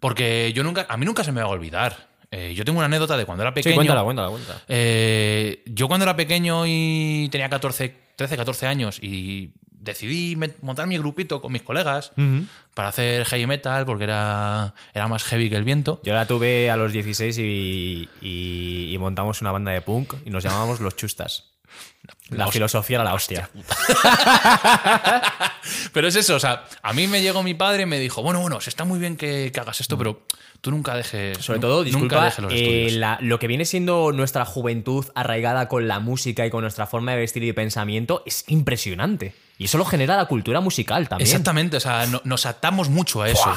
[0.00, 2.08] Porque yo nunca, a mí nunca se me va a olvidar.
[2.34, 3.72] Eh, yo tengo una anécdota de cuando era pequeño.
[3.72, 4.62] Sí, cuéntala, cuéntala, cuéntala.
[4.68, 10.96] Eh, yo cuando era pequeño y tenía 14, 13, 14 años y decidí montar mi
[10.96, 12.12] grupito con mis colegas
[12.74, 16.00] para hacer heavy metal porque era, era más heavy que el viento.
[16.04, 20.30] Yo la tuve a los 16 y, y- y montamos una banda de punk y
[20.30, 21.50] nos llamábamos Los Chustas.
[22.30, 23.48] La filosofía era la hostia.
[25.92, 28.40] Pero es eso, o sea, a mí me llegó mi padre y me dijo, bueno,
[28.40, 30.22] bueno, se está muy bien que, que hagas esto, pero
[30.62, 31.36] tú nunca dejes.
[31.38, 35.86] Sobre todo, nunca dejes los eh, la- lo que viene siendo nuestra juventud arraigada con
[35.88, 39.34] la música y con nuestra forma de vestir y de pensamiento es impresionante.
[39.58, 41.26] Y eso lo genera la cultura musical también.
[41.28, 43.52] Exactamente, o sea, no- nos atamos mucho a eso.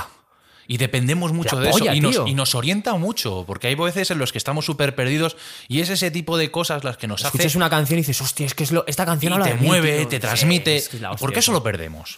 [0.68, 1.94] Y dependemos mucho de eso.
[1.94, 5.38] Y nos, y orienta mucho, porque hay veces en los que estamos súper perdidos
[5.68, 8.20] y es ese tipo de cosas las que nos hace Escuchas una canción y dices,
[8.22, 10.08] hostia, es que es lo- esta y canción habla te de mueve, tío".
[10.08, 10.76] te Sí, transmite.
[10.78, 12.18] es que es la ¿Por qué eso lo perdemos?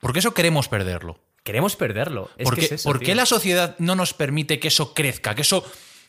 [0.00, 1.20] ¿Por qué eso queremos perderlo?
[1.46, 2.28] Queremos perderlo.
[2.36, 3.14] Es ¿Por que qué, es eso, por qué tío.
[3.14, 5.64] la sociedad no nos permite que eso crezca, que eso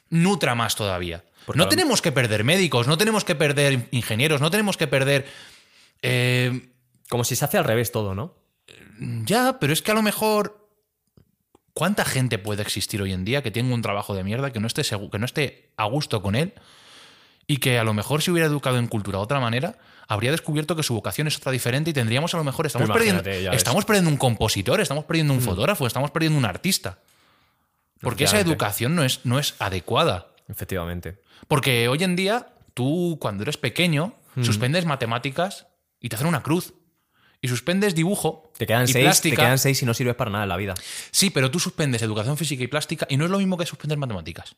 [0.10, 1.24] nutra más todavía?
[1.46, 5.28] Porque no tenemos que perder médicos, no tenemos que perder ingenieros, no tenemos que perder...
[6.02, 6.70] eh,
[7.08, 8.34] Como si se hace al revés todo, ¿no?
[9.26, 10.68] ya, pero es que a lo mejor...
[11.76, 14.66] ¿Cuánta gente puede existir hoy en día que tenga un trabajo de mierda, que no
[14.66, 16.56] esté, que no esté a gusto con él
[17.48, 20.76] y que a lo mejor si hubiera educado en cultura de otra manera, habría descubierto
[20.76, 24.10] que su vocación es otra diferente y tendríamos a lo mejor, estamos, perdiendo, estamos perdiendo
[24.12, 27.00] un compositor, estamos perdiendo un fotógrafo, estamos perdiendo un artista.
[28.02, 30.28] Porque esa educación no es, no es adecuada.
[30.50, 31.20] Efectivamente.
[31.48, 34.44] Porque hoy en día, tú cuando eres pequeño, Mm.
[34.44, 35.66] suspendes matemáticas
[36.00, 36.74] y te hacen una cruz.
[37.42, 39.36] Y suspendes dibujo Te quedan y seis, plástica.
[39.36, 40.76] te quedan seis y no sirves para nada en la vida.
[41.12, 43.98] Sí, pero tú suspendes educación física y plástica y no es lo mismo que suspender
[43.98, 44.56] matemáticas.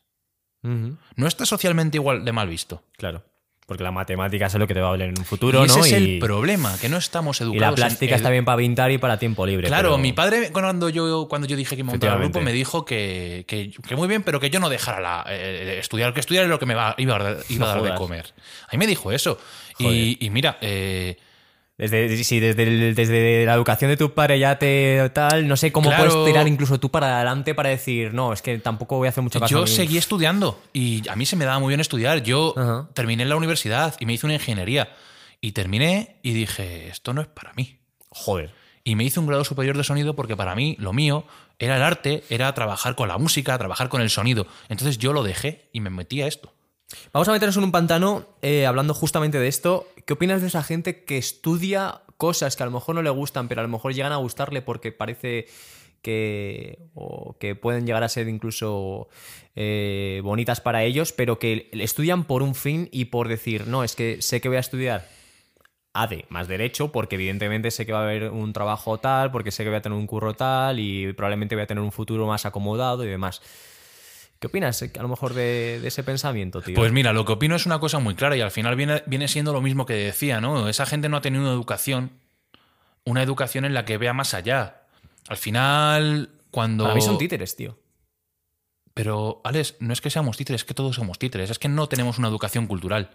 [0.62, 2.82] No está socialmente igual de mal visto.
[2.96, 3.24] Claro.
[3.66, 5.78] Porque la matemática es lo que te va a valer en un futuro, y ese
[5.78, 5.84] ¿no?
[5.84, 7.56] es y, el problema, que no estamos educados.
[7.56, 9.68] y la plástica está bien para pintar y para tiempo libre.
[9.68, 12.52] Claro, pero- mi padre cuando yo, cuando yo dije que me montara el grupo me
[12.52, 16.18] dijo que, que- que muy bien, pero que yo no dejara la, eh, estudiar, que
[16.18, 18.34] estudiar es lo que me va, iba a, dar- iba a dar de comer.
[18.66, 19.38] A mí me dijo eso.
[19.78, 21.16] Y, y mira, eh,
[21.80, 25.88] Desde, desde, el- desde la educación de tu padre ya te tal, no sé cómo
[25.88, 26.10] Claro.
[26.10, 29.22] puedes tirar incluso tú para adelante para decir, no, es que tampoco voy a hacer
[29.24, 29.50] mucho caso.
[29.50, 29.66] yo mí".
[29.66, 32.22] seguí estudiando y a mí se me daba muy bien estudiar.
[32.22, 32.88] Yo Ajá.
[32.92, 34.90] terminé en la universidad y me hice una ingeniería.
[35.40, 37.78] Y terminé y dije, esto no es para mí.
[38.10, 38.52] Joder.
[38.84, 41.24] Y me hice un grado superior de sonido porque para mí lo mío
[41.58, 44.46] era el arte, era trabajar con la música, trabajar con el sonido.
[44.68, 46.52] Entonces yo lo dejé y me metí a esto.
[47.12, 49.86] Vamos a meternos en un pantano eh, hablando justamente de esto.
[50.06, 53.48] ¿Qué opinas de esa gente que estudia cosas que a lo mejor no le gustan,
[53.48, 55.46] pero a lo mejor llegan a gustarle porque parece
[56.02, 59.08] que, o que pueden llegar a ser incluso
[59.56, 63.96] eh, bonitas para ellos, pero que estudian por un fin y por decir, no, es
[63.96, 65.08] que sé que voy a estudiar
[65.92, 69.64] ADE más derecho, porque evidentemente sé que va a haber un trabajo tal, porque sé
[69.64, 72.46] que voy a tener un curro tal y probablemente voy a tener un futuro más
[72.46, 73.40] acomodado y demás.
[74.40, 76.74] ¿Qué opinas eh, a lo mejor de, de ese pensamiento, tío?
[76.74, 79.28] Pues mira, lo que opino es una cosa muy clara y al final viene, viene
[79.28, 80.68] siendo lo mismo que decía, ¿no?
[80.68, 82.12] Esa gente no ha tenido una educación,
[83.04, 84.86] una educación en la que vea más allá.
[85.28, 86.84] Al final, cuando...
[86.84, 87.78] Para mí son títeres, tío.
[88.94, 91.86] Pero, Alex, no es que seamos títeres, es que todos somos títeres, es que no
[91.88, 93.10] tenemos una educación cultural.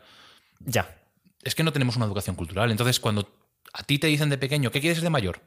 [0.59, 0.95] Ya.
[1.43, 2.69] Es que no tenemos una educación cultural.
[2.69, 3.27] Entonces, cuando
[3.73, 5.41] a ti te dicen de pequeño, ¿qué quieres ser de mayor?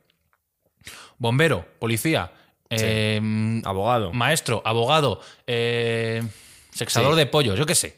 [1.18, 2.32] Bombero, policía,
[2.70, 4.12] eh, Abogado.
[4.12, 6.22] maestro, abogado, eh,
[6.72, 7.96] sexador de pollos, yo qué sé.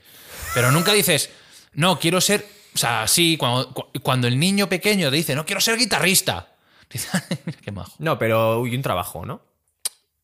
[0.55, 1.31] Pero nunca dices,
[1.75, 2.47] no, quiero ser.
[2.75, 6.55] O sea, sí, cuando, cu- cuando el niño pequeño te dice, no quiero ser guitarrista.
[7.65, 7.93] Qué majo.
[7.99, 9.43] No, pero y un trabajo, ¿no?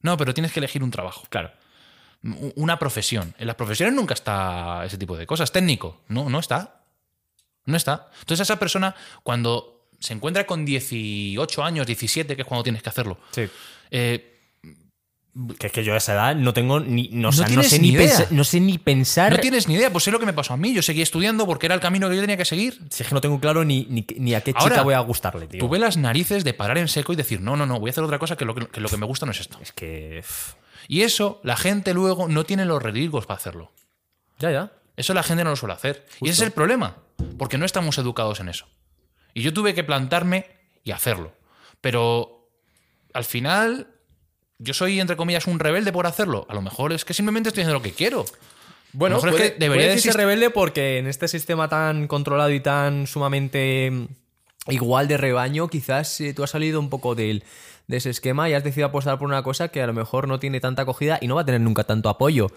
[0.03, 1.25] No, pero tienes que elegir un trabajo.
[1.29, 1.53] Claro.
[2.57, 3.35] Una profesión.
[3.39, 5.53] En las profesiones nunca está ese tipo de cosas.
[5.53, 6.01] Técnico.
[6.09, 6.83] No, no está.
[7.67, 8.09] No está.
[8.21, 12.89] Entonces, esa persona, cuando se encuentra con 18 años, 17, que es cuando tienes que
[12.89, 13.49] hacerlo, Sí.
[13.91, 14.36] eh,
[15.59, 17.09] Que es que yo a esa edad no tengo ni.
[17.13, 18.07] No, No o sea, no tienes sé ni ni, idea.
[18.17, 19.33] pensa- no sé ni pensar.
[19.33, 19.91] no tienes ni idea.
[19.93, 20.73] Pues es lo que me pasó a mí.
[20.73, 22.81] Yo seguí estudiando porque era el camino que yo tenía que seguir.
[22.91, 25.01] Si es que no tengo claro ni, ni, ni a qué chica Ahora, voy a
[25.01, 25.61] gustarle, tío.
[25.61, 28.03] Tuve las narices de parar en seco y decir, no, no, no, voy a hacer
[28.05, 29.59] otra cosa que lo que, que lo que me gusta no es esto.
[29.61, 30.25] Es que.
[30.89, 33.73] Y eso, la gente luego no tiene los riesgos para hacerlo.
[34.39, 34.73] Ya, ya.
[34.97, 36.07] Eso la gente no lo suele hacer.
[36.23, 36.97] Y ese es el problema,
[37.37, 38.67] porque no estamos educados en eso.
[39.35, 40.47] Y yo tuve que plantarme
[40.85, 41.35] y hacerlo.
[41.83, 42.49] Pero
[43.13, 43.89] al final,
[44.59, 46.47] yo soy, entre comillas, un rebelde por hacerlo.
[46.49, 48.25] A lo mejor es que simplemente estoy haciendo lo que quiero.
[48.93, 52.51] Bueno, A lo mejor es que debería decirse rebelde porque en este sistema tan controlado
[52.51, 54.07] y tan sumamente mm,
[54.73, 57.45] igual de rebaño, quizás eh, tú has salido un poco del,
[57.89, 60.39] de ese esquema y has decidido apostar por una cosa que a lo mejor no
[60.39, 62.49] tiene tanta acogida y no va a tener nunca tanto apoyo.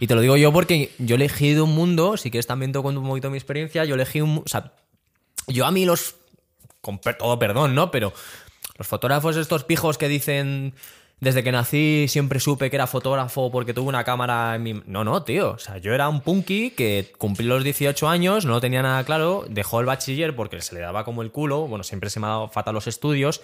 [0.00, 3.00] Y te lo digo yo porque yo elegí de un mundo, si quieres también cuento
[3.00, 4.38] un poquito mi experiencia, yo elegí un...
[4.38, 4.72] O sea,
[5.46, 6.16] yo a mí los...
[6.80, 7.90] Con todo perdón, ¿no?
[7.90, 8.12] Pero
[8.76, 10.74] los fotógrafos estos pijos que dicen...
[11.20, 14.82] Desde que nací siempre supe que era fotógrafo porque tuve una cámara en mi...
[14.86, 15.50] No, no, tío.
[15.52, 19.44] O sea, yo era un punky que cumplí los 18 años, no tenía nada claro,
[19.48, 22.30] dejó el bachiller porque se le daba como el culo, bueno, siempre se me ha
[22.30, 23.40] dado fatal los estudios,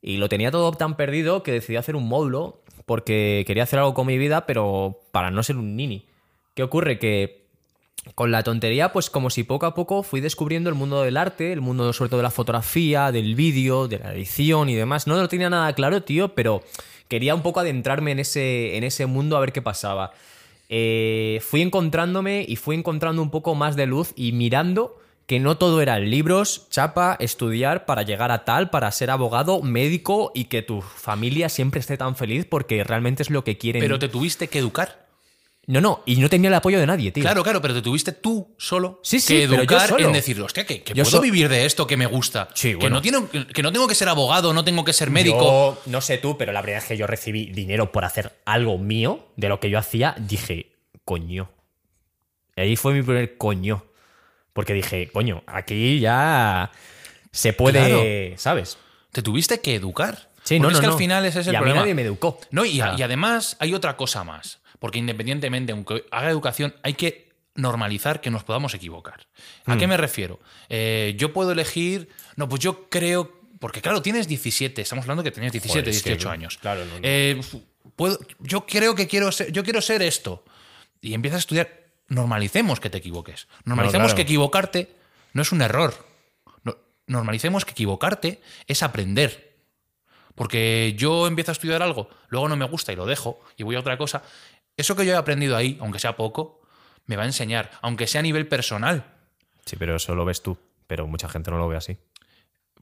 [0.00, 3.92] y lo tenía todo tan perdido que decidí hacer un módulo porque quería hacer algo
[3.92, 6.06] con mi vida, pero para no ser un nini.
[6.54, 6.98] ¿Qué ocurre?
[6.98, 7.47] Que
[8.14, 11.52] con la tontería, pues como si poco a poco fui descubriendo el mundo del arte,
[11.52, 15.06] el mundo sobre todo de la fotografía, del vídeo, de la edición y demás.
[15.06, 16.62] No lo tenía nada claro, tío, pero
[17.08, 20.12] quería un poco adentrarme en ese, en ese mundo a ver qué pasaba.
[20.68, 25.58] Eh, fui encontrándome y fui encontrando un poco más de luz y mirando que no
[25.58, 30.62] todo eran libros, chapa, estudiar para llegar a tal, para ser abogado, médico y que
[30.62, 33.82] tu familia siempre esté tan feliz porque realmente es lo que quieren.
[33.82, 35.07] Pero te tuviste que educar.
[35.70, 37.22] No, no, y no tenía el apoyo de nadie, tío.
[37.22, 40.06] Claro, claro, pero te tuviste tú solo Sí, sí, que educar solo.
[40.06, 42.48] en decir, hostia, que, que Yo puedo so- vivir de esto que me gusta.
[42.54, 42.96] Sí, que, bueno.
[42.96, 43.18] no tiene,
[43.52, 45.38] que no tengo que ser abogado, no tengo que ser médico.
[45.42, 48.78] Yo, no sé tú, pero la verdad es que yo recibí dinero por hacer algo
[48.78, 50.14] mío de lo que yo hacía.
[50.18, 50.72] Dije,
[51.04, 51.50] coño.
[52.56, 53.84] Y ahí fue mi primer coño.
[54.54, 56.70] Porque dije, coño, aquí ya
[57.30, 58.78] se puede, ¿sabes?
[59.12, 60.30] Te tuviste que educar.
[60.44, 60.92] Sí, Porque no, es no, que no.
[60.94, 61.80] al final ese es el y a mí problema.
[61.82, 62.40] nadie me educó.
[62.52, 64.60] No, y, y además hay otra cosa más.
[64.78, 69.26] Porque independientemente, aunque haga educación, hay que normalizar que nos podamos equivocar.
[69.66, 70.38] ¿A qué me refiero?
[70.68, 72.08] Eh, yo puedo elegir.
[72.36, 73.36] No, pues yo creo.
[73.58, 76.58] Porque claro, tienes 17, estamos hablando que tenías 17, Joder, es que 18 yo- años.
[76.58, 77.00] claro, no, no.
[77.02, 77.40] Eh,
[77.96, 80.44] puedo, yo creo que quiero ser, yo quiero ser esto.
[81.00, 81.68] Y empiezas a estudiar.
[82.06, 83.48] Normalicemos que te equivoques.
[83.64, 84.16] Normalicemos claro.
[84.16, 84.94] que equivocarte
[85.32, 85.92] no es un error.
[86.62, 86.76] No-
[87.08, 89.56] normalicemos que equivocarte es aprender.
[90.36, 93.74] Porque yo empiezo a estudiar algo, luego no me gusta y lo dejo y voy
[93.74, 94.22] a otra cosa.
[94.78, 96.62] Eso que yo he aprendido ahí, aunque sea poco,
[97.06, 99.04] me va a enseñar, aunque sea a nivel personal.
[99.66, 100.56] Sí, pero eso lo ves tú.
[100.86, 101.98] Pero mucha gente no lo ve así.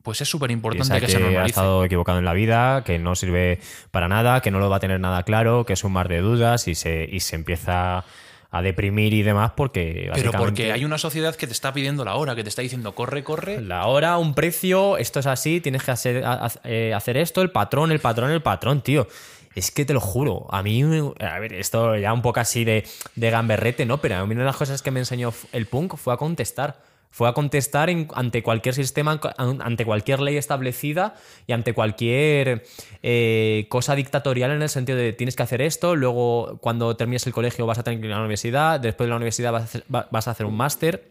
[0.02, 1.50] Pues es súper importante que, que, se ha normalice.
[1.50, 3.58] estado equivocado en la vida, que no sirve
[3.90, 6.20] para nada, que no lo va a tener nada claro, que es un mar de
[6.20, 8.04] dudas y se, y se empieza
[8.52, 12.14] a deprimir y demás porque Pero porque hay una sociedad que te está pidiendo la
[12.14, 13.60] hora, que te está diciendo corre, corre.
[13.60, 17.50] La hora, un precio, esto es así, tienes que hacer, ha- eh, hacer esto, el
[17.50, 19.08] patrón, el patrón, el patrón, tío.
[19.56, 20.82] Es que te lo juro, a mí,
[21.18, 24.00] a ver, esto ya un poco así de, de gamberrete, ¿no?
[24.00, 26.80] Pero a mí una de las cosas que me enseñó el punk fue a contestar.
[27.10, 31.14] Fue a contestar ante cualquier sistema, an- ante cualquier ley establecida
[31.46, 32.64] y ante cualquier
[33.02, 37.32] eh, cosa dictatorial en el sentido de tienes que hacer esto, luego cuando termines el
[37.32, 39.64] colegio vas a tener que ir a la universidad, después de la universidad vas a
[39.64, 41.10] hacer, va- vas a hacer un máster,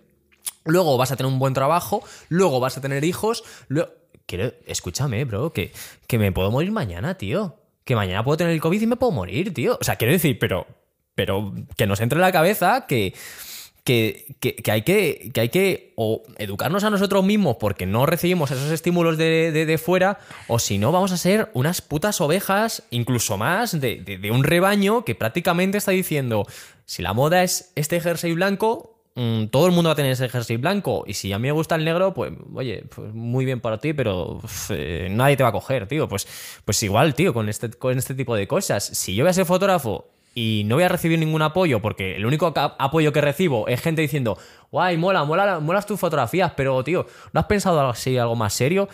[0.66, 3.44] Luego vas a tener un buen trabajo, luego vas a tener hijos.
[3.68, 3.90] luego-
[4.28, 5.72] Quiero, escúchame, bro, que,
[6.08, 7.56] que me puedo morir mañana, tío.
[7.86, 9.78] Que mañana puedo tener el COVID y me puedo morir, tío.
[9.80, 10.67] O sea, quiero decir, pero,
[11.15, 13.13] pero que nos entre en la cabeza que,
[13.84, 18.06] que, que- que hay que, que hay que o educarnos a nosotros mismos porque no
[18.08, 20.17] recibimos esos estímulos de, de- de fuera,
[20.48, 24.43] o si no, vamos a ser unas putas ovejas, incluso más, de, de- de un
[24.43, 26.48] rebaño que prácticamente está diciendo,
[26.86, 30.30] si la moda es este jersey blanco, mm, todo el mundo va a tener ese
[30.30, 33.60] jersey blanco, y si a mí me gusta el negro, pues, oye, pues muy bien
[33.62, 36.08] para ti, pero eh, nadie te va a coger, tío.
[36.08, 36.28] Pues,
[36.63, 38.84] pues igual, tío, con este, con este tipo de cosas.
[38.86, 42.25] Si yo voy a ser fotógrafo y no voy a recibir ningún apoyo porque el
[42.25, 44.38] único apoyo que recibo es gente diciendo,
[44.69, 48.89] guay, mola, mola, molas tus fotografías, pero tío, ¿no has pensado así, algo más serio?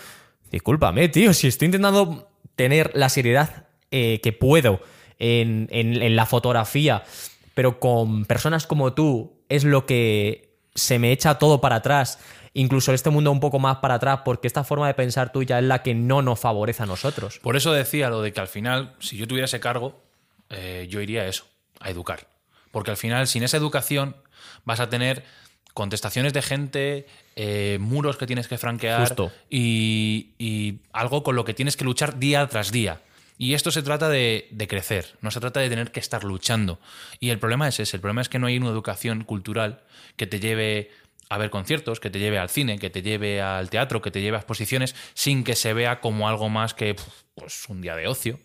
[0.52, 4.82] Discúlpame, tío, si estoy intentando tener la seriedad eh, que puedo
[5.18, 7.04] en- en la fotografía,
[7.56, 12.20] pero con personas como tú es lo que se me echa todo para atrás,
[12.54, 15.66] incluso este mundo un poco más para atrás, porque esta forma de pensar tuya es
[15.66, 17.40] la que no nos favorece a nosotros.
[17.40, 20.00] Por eso decía lo de que al final, si yo tuviera ese cargo,
[20.50, 21.46] eh, yo iría a eso,
[21.82, 22.28] a educar.
[22.72, 24.16] Porque al final, sin esa educación,
[24.64, 25.26] vas a tener
[25.74, 29.16] contestaciones de gente, eh, muros que tienes que franquear
[29.50, 33.02] y algo con lo que tienes que luchar día tras día.
[33.42, 36.80] Y esto se trata de, de crecer, no se trata de tener que estar luchando.
[37.20, 39.82] Y el problema es ese, el problema es que no hay una educación cultural
[40.16, 40.92] que te lleve
[41.28, 44.22] a ver conciertos, que te lleve al cine, que te lleve al teatro, que te
[44.22, 46.96] lleve a exposiciones, sin que se vea como algo más que
[47.34, 48.40] pues, un día de ocio.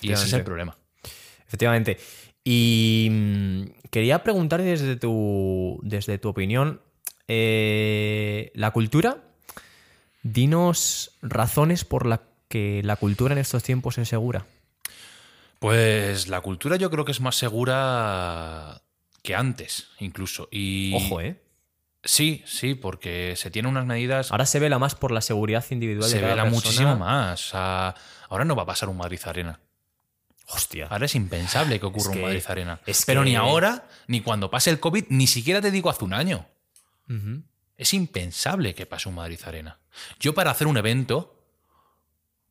[0.00, 0.78] Y ese es el problema.
[1.44, 1.98] Efectivamente.
[2.44, 6.82] Y mm, quería preguntar desde tu, desde tu opinión,
[7.26, 9.24] eh, la cultura,
[10.22, 14.46] dinos razones por las que la cultura en estos tiempos es segura.
[15.58, 18.82] Pues la cultura yo creo que es más segura
[19.22, 20.48] que antes, incluso.
[20.50, 21.42] Y Ojo, ¿eh?
[22.04, 24.30] Sí, sí, porque se tienen unas medidas.
[24.30, 26.64] Ahora se vela más por la seguridad individual se de cada vela persona.
[26.64, 27.46] muchísimo más.
[27.48, 27.94] O sea,
[28.28, 29.58] ahora no va a pasar un Madrid Arena.
[30.50, 30.86] Hostia.
[30.86, 32.80] Ahora es impensable que ocurra Es un Madrid Arena.
[32.86, 36.04] es Pero que- ni ahora, ni cuando pase el COVID, ni siquiera te digo hace
[36.04, 36.46] un año.
[37.76, 39.78] Es impensable que pase un Madrid Arena.
[40.20, 41.37] Yo para hacer un evento,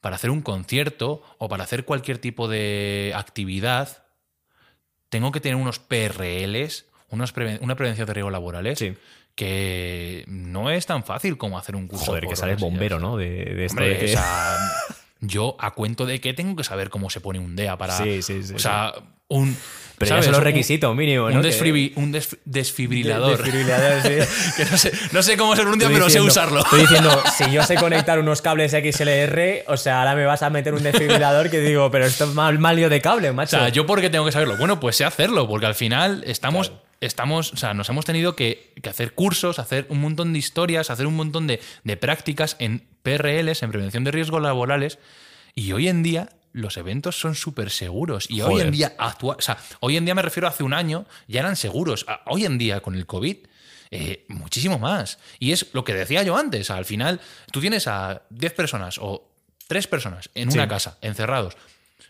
[0.07, 4.05] para hacer un concierto o para hacer cualquier tipo de actividad,
[5.09, 8.93] tengo que tener unos PRLs, unos preven- una prevención de riesgos laborales, Sí.
[9.35, 12.05] que no es tan fácil como hacer un curso.
[12.05, 13.17] Joder, que sales bombero, ¿no?
[13.17, 14.55] De, de esto Hombre, de que- o sea,
[15.21, 17.97] Yo, a cuento de que tengo que saber cómo se pone un DEA para.
[17.97, 18.93] Sí, sí, sí, O sea,
[19.27, 19.55] un.
[19.97, 20.25] Pero ya ¿sabes?
[20.25, 21.41] son los Un- requisitos mínimos, Un, ¿no?
[21.41, 23.37] Que- desfibrilador un desf- desfibrilador.
[23.37, 24.53] Desfibrilador, sí.
[24.57, 26.59] que no sé, no sé cómo se pronuncia, pero sé usarlo.
[26.59, 30.51] Estoy diciendo, si yo sé conectar unos cables XLR, o sea, ahora me vas a
[30.51, 33.57] meter un desfibrilador que digo, pero esto es mal, mal lío de cable, O macho.
[33.57, 34.55] sea, ¿yo por qué tengo que saberlo?
[34.57, 38.73] Bueno, pues sé hacerlo, porque al final estamos, estamos o sea, nos hemos tenido que,
[38.83, 42.83] que hacer cursos, hacer un montón de historias, hacer un montón de, de prácticas en
[43.17, 44.99] PRLs, en prevención de riesgos laborales,
[45.55, 48.29] y hoy en día los eventos son súper seguros.
[48.29, 50.73] Y hoy en día, actua- o sea, hoy en día me refiero a hace un
[50.73, 52.05] año, ya eran seguros.
[52.07, 53.37] A- Hoy en día, con el COVID,
[53.91, 55.19] eh, muchísimo más.
[55.39, 59.29] Y es lo que decía yo antes, al final, tú tienes a 10 personas o
[59.67, 61.55] 3 personas en una casa, encerrados,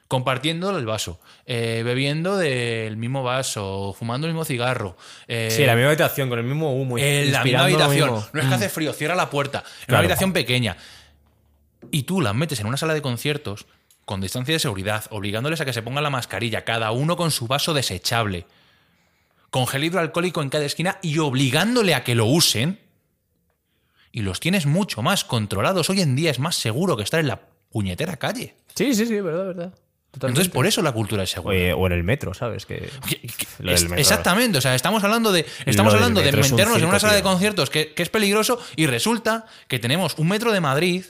[0.08, 4.98] compartiendo el vaso, eh, bebiendo del mismo vaso, fumando el mismo cigarro.
[5.28, 6.98] eh, sí, la misma habitación, con el mismo humo.
[6.98, 8.24] en la misma habitación.
[8.32, 9.64] No es que hace frío, cierra la puerta.
[9.88, 10.78] En una habitación pequeña.
[11.92, 13.66] Y tú las metes en una sala de conciertos
[14.06, 17.46] con distancia de seguridad, obligándoles a que se pongan la mascarilla, cada uno con su
[17.48, 18.46] vaso desechable,
[19.50, 22.80] con gel hidroalcohólico en cada esquina y obligándole a que lo usen.
[24.14, 25.90] Y los tienes mucho más controlados.
[25.90, 28.56] Hoy en día es más seguro que estar en la puñetera calle.
[28.74, 29.74] Sí, sí, sí, verdad, verdad.
[30.12, 30.42] Totalmente.
[30.42, 31.56] Entonces, por eso la cultura es segura.
[31.56, 32.66] Oye, o en el metro, ¿sabes?
[32.66, 33.98] Que, Que- que- Lo del es- metro.
[33.98, 37.70] exactamente, o sea, estamos hablando de estamos hablando de meternos en una sala de conciertos
[37.70, 41.06] que, que es peligroso y resulta que tenemos un metro de Madrid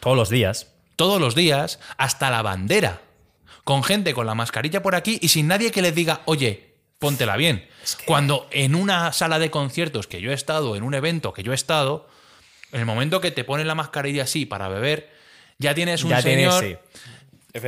[0.00, 0.66] todos los días.
[0.96, 3.00] todos los días hasta la bandera
[3.64, 7.36] con gente con la mascarilla por aquí y sin nadie que les diga, oye, póntela
[7.36, 7.66] bien.
[8.04, 11.52] Cuando en una sala de conciertos que yo he estado, en un evento que yo
[11.52, 12.06] he estado,
[12.72, 15.10] en el momento que te ponen la mascarilla así para beber,
[15.58, 16.76] ya tienes un ya tienes, señor sí.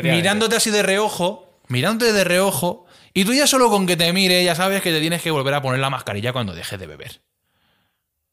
[0.02, 4.42] Mirándote así de reojo, mirándote de reojo, y tú ya solo con que te mire
[4.44, 7.20] ya sabes que te tienes que volver a poner la mascarilla cuando dejes de beber.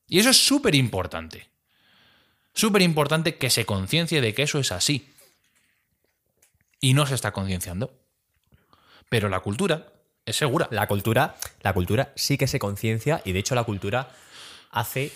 [0.07, 1.49] Y eso es súper importante.
[2.53, 5.07] Súper importante que se conciencie de que eso es así.
[6.81, 7.93] Y no se está concienciando.
[9.09, 9.93] Pero la cultura
[10.25, 10.67] es segura.
[10.71, 14.09] La cultura, la cultura sí que se conciencia y de hecho la cultura
[14.71, 15.11] hace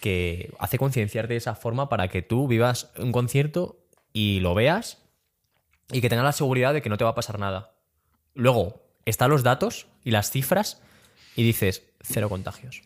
[0.00, 3.78] que hace concienciar de esa forma para que tú vivas un concierto
[4.12, 4.98] y lo veas
[5.92, 7.72] y que tengas la seguridad de que no te va a pasar nada.
[8.34, 10.80] Luego están los datos y las cifras
[11.36, 12.82] y dices cero contagios.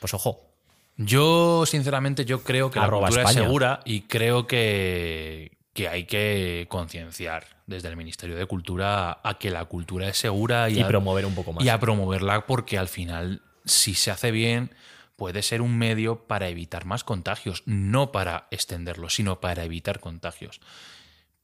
[0.00, 0.50] Pues ojo,
[0.96, 3.40] Yo, sinceramente, yo creo que Arroba la cultura España.
[3.40, 9.38] es segura y creo que, que hay que concienciar desde el Ministerio de Cultura a
[9.38, 11.64] que la cultura es segura y, y a, promover un poco más.
[11.64, 14.74] y a promoverla porque al final, si se hace bien,
[15.16, 20.60] puede ser un medio para evitar más contagios, no para extenderlos, sino para evitar contagios.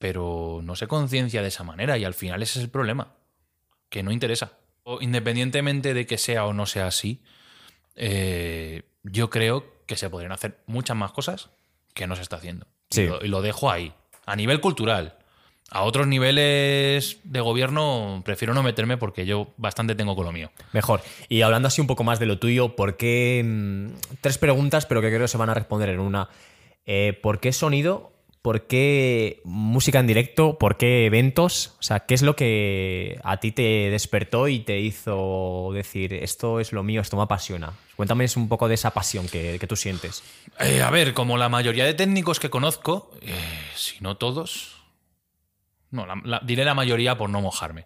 [0.01, 3.13] Pero no se conciencia de esa manera y al final ese es el problema,
[3.91, 4.55] que no interesa.
[4.83, 7.23] O independientemente de que sea o no sea así,
[7.97, 11.51] eh, yo creo que se podrían hacer muchas más cosas
[11.93, 12.67] que no se está haciendo.
[12.89, 13.03] Sí.
[13.03, 13.93] Y, lo, y lo dejo ahí.
[14.25, 15.19] A nivel cultural.
[15.71, 20.51] A otros niveles de gobierno prefiero no meterme porque yo bastante tengo con lo mío.
[20.73, 21.03] Mejor.
[21.29, 23.43] Y hablando así un poco más de lo tuyo, ¿por qué?
[23.45, 26.31] mm, Tres preguntas, pero que creo que se van a responder en una.
[26.87, 28.13] Eh, ¿Por qué sonido?
[28.43, 30.57] ¿Por qué música en directo?
[30.59, 31.77] ¿Por qué eventos?
[31.79, 36.59] O sea, ¿qué es lo que a ti te despertó y te hizo decir, esto
[36.59, 37.75] es lo mío, esto me apasiona?
[37.97, 40.23] Cuéntame un poco de esa pasión que, que tú sientes.
[40.59, 43.35] Eh, a ver, como la mayoría de técnicos que conozco, eh,
[43.75, 44.77] si no todos.
[45.91, 47.85] No, la- la- diré la mayoría por no mojarme.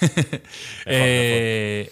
[0.86, 1.90] Eh,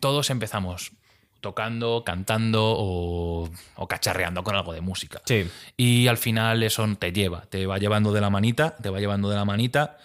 [0.00, 0.92] Todos empezamos
[1.40, 5.20] tocando, cantando o, o cacharreando con algo de música.
[5.24, 5.48] Sí.
[5.76, 9.28] Y al final eso te lleva, te va llevando de la manita, te va llevando
[9.28, 9.98] de la manita,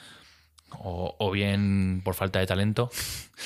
[0.80, 2.90] o, o bien por falta de talento,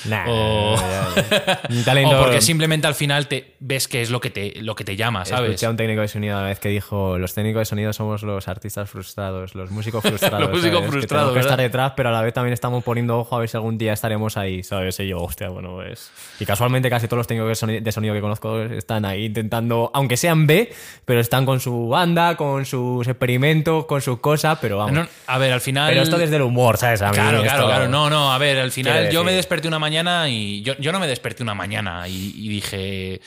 [0.04, 0.76] Nah, O-
[1.70, 2.10] un talento.
[2.20, 4.94] o porque simplemente al final te ves que es lo que te, lo que te
[4.94, 5.50] llama, ¿sabes?
[5.52, 8.22] Escuché a un técnico de sonido una vez que dijo: Los técnicos de sonido somos
[8.22, 10.40] los artistas frustrados, los músicos frustrados.
[10.40, 10.84] Los músicos ¿sabes?
[10.86, 13.38] Que frustrados, tenemos que estar detrás, pero a la vez también estamos poniendo ojo a
[13.38, 15.00] ver si algún día estaremos ahí, ¿sabes?
[15.00, 16.10] Y yo, hostia, bueno, es.
[16.40, 20.46] Y casualmente casi todos los técnicos de sonido, que conozco están ahí intentando, aunque sean
[20.46, 20.74] B,
[21.06, 24.92] pero están con su banda, con sus experimentos, con sus cosas, pero vamos.
[24.92, 25.88] No, a ver, al final.
[25.90, 27.00] pero esto desde el humor, ¿sabes?
[27.00, 27.88] A Claro, claro, esto- claro.
[27.88, 30.98] No, no, a ver, al final yo me desperté una mañana y yo, yo no
[31.00, 33.20] me desperté una mañana y, y dije.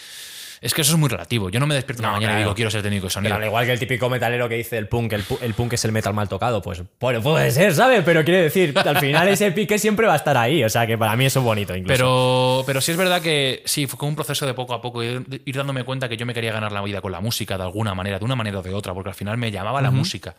[0.61, 1.49] Es que eso es muy relativo.
[1.49, 3.29] Yo no me despierto una No, mañana y digo quiero ser técnico de sonido.
[3.33, 5.71] Pero al igual que el típico metalero que dice el punk, el, pu- el punk
[5.71, 8.01] es el metal mal tocado, pues bueno, puede ser, ¿sabes?
[8.03, 10.97] Pero quiere decir, al final ese pique siempre va a estar ahí, o sea que
[10.97, 11.93] para mí eso es bonito incluso.
[11.95, 15.01] Pero, pero sí es verdad que sí, fue como un proceso de poco a poco
[15.01, 17.63] ir, ir dándome cuenta que yo me quería ganar la vida con la música de
[17.63, 20.35] alguna manera, de una manera o de otra, porque al final me llamaba la música.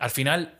[0.00, 0.52] Al final,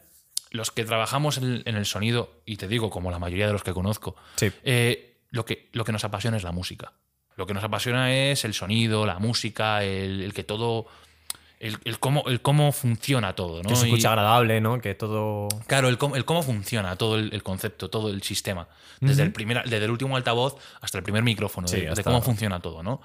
[0.50, 3.62] los que trabajamos en, en el sonido, y te digo, como la mayoría de los
[3.62, 4.50] que conozco, Sí.
[4.64, 6.92] eh, lo, que, lo que nos apasiona es la música.
[7.36, 10.86] Lo que nos apasiona es el sonido, la música, el, el que todo
[11.60, 13.68] el, el cómo, el cómo funciona todo, ¿no?
[13.68, 14.80] Que se Y- escucha agradable, ¿no?
[14.80, 15.46] Que todo.
[15.66, 18.66] Claro, el cómo, el cómo funciona todo el, el concepto, todo el sistema.
[19.00, 22.60] Desde, el primer, desde el último altavoz hasta el primer micrófono, Sí, de, cómo funciona
[22.60, 23.00] todo, ¿no?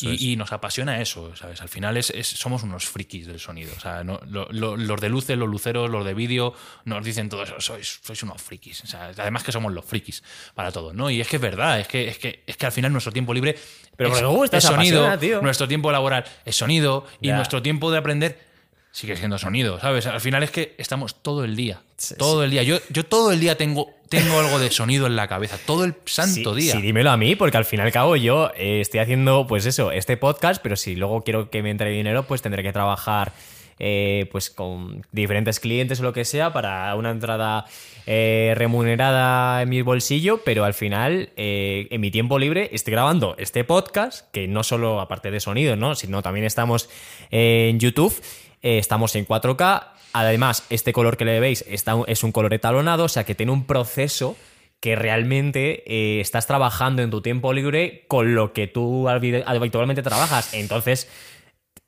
[0.00, 1.60] Y, y nos apasiona eso, ¿sabes?
[1.60, 3.70] Al final es, es- somos unos frikis del sonido.
[3.76, 6.54] O sea, no- lo- lo- los de luces, los luceros, los de vídeo,
[6.86, 8.84] nos dicen todo eso, sois, sois unos frikis.
[8.84, 10.22] O sea, además que somos los frikis
[10.54, 11.10] para todos, ¿no?
[11.10, 13.34] Y es que es verdad, es que, es que, es que al final nuestro tiempo
[13.34, 13.58] libre
[13.96, 15.42] Pero es, me gusta, es sonido, apasiona, tío.
[15.42, 18.38] nuestro tiempo laboral es sonido y nuestro tiempo de aprender
[18.94, 20.06] sigue siendo sonido, ¿sabes?
[20.06, 21.82] Al final es que estamos todo el día.
[21.96, 22.62] Sí, todo el día.
[22.62, 25.58] Yo, yo todo el día tengo, tengo algo de sonido en la cabeza.
[25.66, 26.72] Todo el santo sí, día.
[26.74, 29.66] Sí, dímelo a mí, porque al fin y al cabo yo eh, estoy haciendo, pues
[29.66, 33.32] eso, este podcast, pero si luego quiero que me entre dinero, pues tendré que trabajar
[33.78, 37.64] eh, pues con diferentes clientes o lo que sea para una entrada
[38.06, 43.34] eh, remunerada en mi bolsillo, pero al final, eh, en mi tiempo libre, estoy grabando
[43.38, 45.94] este podcast, que no solo aparte de sonido, ¿no?
[45.94, 46.88] sino también estamos
[47.30, 48.14] en YouTube,
[48.62, 49.88] estamos en 4K.
[50.12, 53.50] Además, este color que le veis está, es un color etalonado, o sea que tiene
[53.52, 54.36] un proceso
[54.80, 60.52] que realmente estás trabajando en tu tiempo libre con lo que tú habi- habitualmente trabajas.
[60.52, 61.08] Entonces,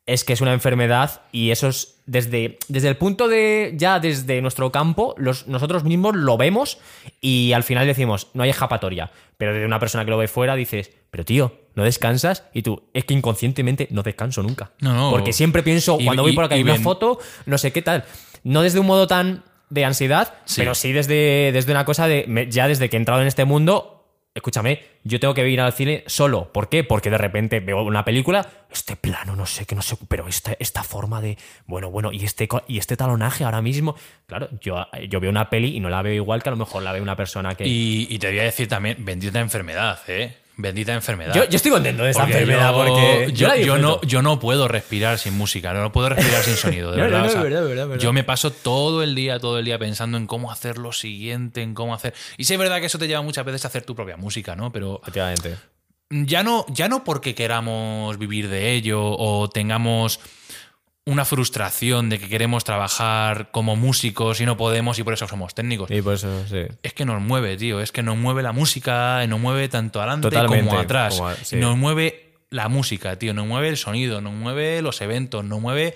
[0.06, 4.40] es que es una enfermedad y eso es desde, desde el punto de ya desde
[4.40, 6.78] nuestro campo, los, nosotros mismos lo vemos
[7.20, 9.10] y al final decimos, no hay escapatoria.
[9.36, 12.84] Pero desde una persona que lo ve fuera dices, pero tío, no descansas y tú,
[12.94, 14.70] es que inconscientemente no descanso nunca.
[14.80, 15.10] No, no.
[15.10, 17.72] Porque siempre pienso, Y- cuando voy por acá y hay una ven- foto, no sé
[17.72, 18.04] qué tal.
[18.44, 20.60] No desde un modo tan de ansiedad, Sí.
[20.60, 23.95] pero sí desde, desde una cosa de, ya desde que he entrado en este mundo,
[24.36, 26.52] escúchame, yo tengo que ir al cine solo.
[26.52, 26.84] ¿Por qué?
[26.84, 30.54] Porque de repente veo una película, este plano, no sé, que no sé, pero esta,
[30.58, 35.20] esta forma de, bueno, bueno, y este, y este talonaje ahora mismo, claro, yo, yo
[35.20, 37.16] veo una peli y no la veo igual que a lo mejor la ve una
[37.16, 37.66] persona que...
[37.66, 40.36] Y, y te voy a decir también, bendita enfermedad, ¿eh?
[40.58, 41.34] Bendita enfermedad.
[41.34, 44.68] yo, yo estoy contento de esta Porque enfermedad yo- porque yo, no, yo no puedo
[44.68, 47.18] respirar sin música, no, puedo respirar sin sonido, de No, no, verdad.
[47.20, 48.02] no, o sea, es verdad, verdad, verdad.
[48.02, 51.60] Yo me paso todo el día, todo el día pensando en cómo hacer lo siguiente,
[51.60, 52.14] en cómo hacer.
[52.38, 54.56] Y sí es verdad que eso te lleva muchas veces a hacer tu propia música,
[54.56, 54.72] ¿no?
[54.72, 55.56] Pero Efectivamente.
[56.08, 60.20] ya no, ya no porque queramos vivir de ello o tengamos
[61.08, 65.54] una frustración de que queremos trabajar como músicos y no podemos y por eso somos
[65.54, 65.88] técnicos.
[65.90, 66.62] Y por eso, sí.
[66.82, 67.80] Es que nos mueve, tío.
[67.80, 71.14] Es que nos mueve la música, nos mueve tanto adelante Totalmente, como atrás.
[71.14, 71.56] como a- sí.
[71.56, 73.34] Nos mueve la música, tío.
[73.34, 75.94] Nos mueve el sonido, nos mueve los eventos, nos mueve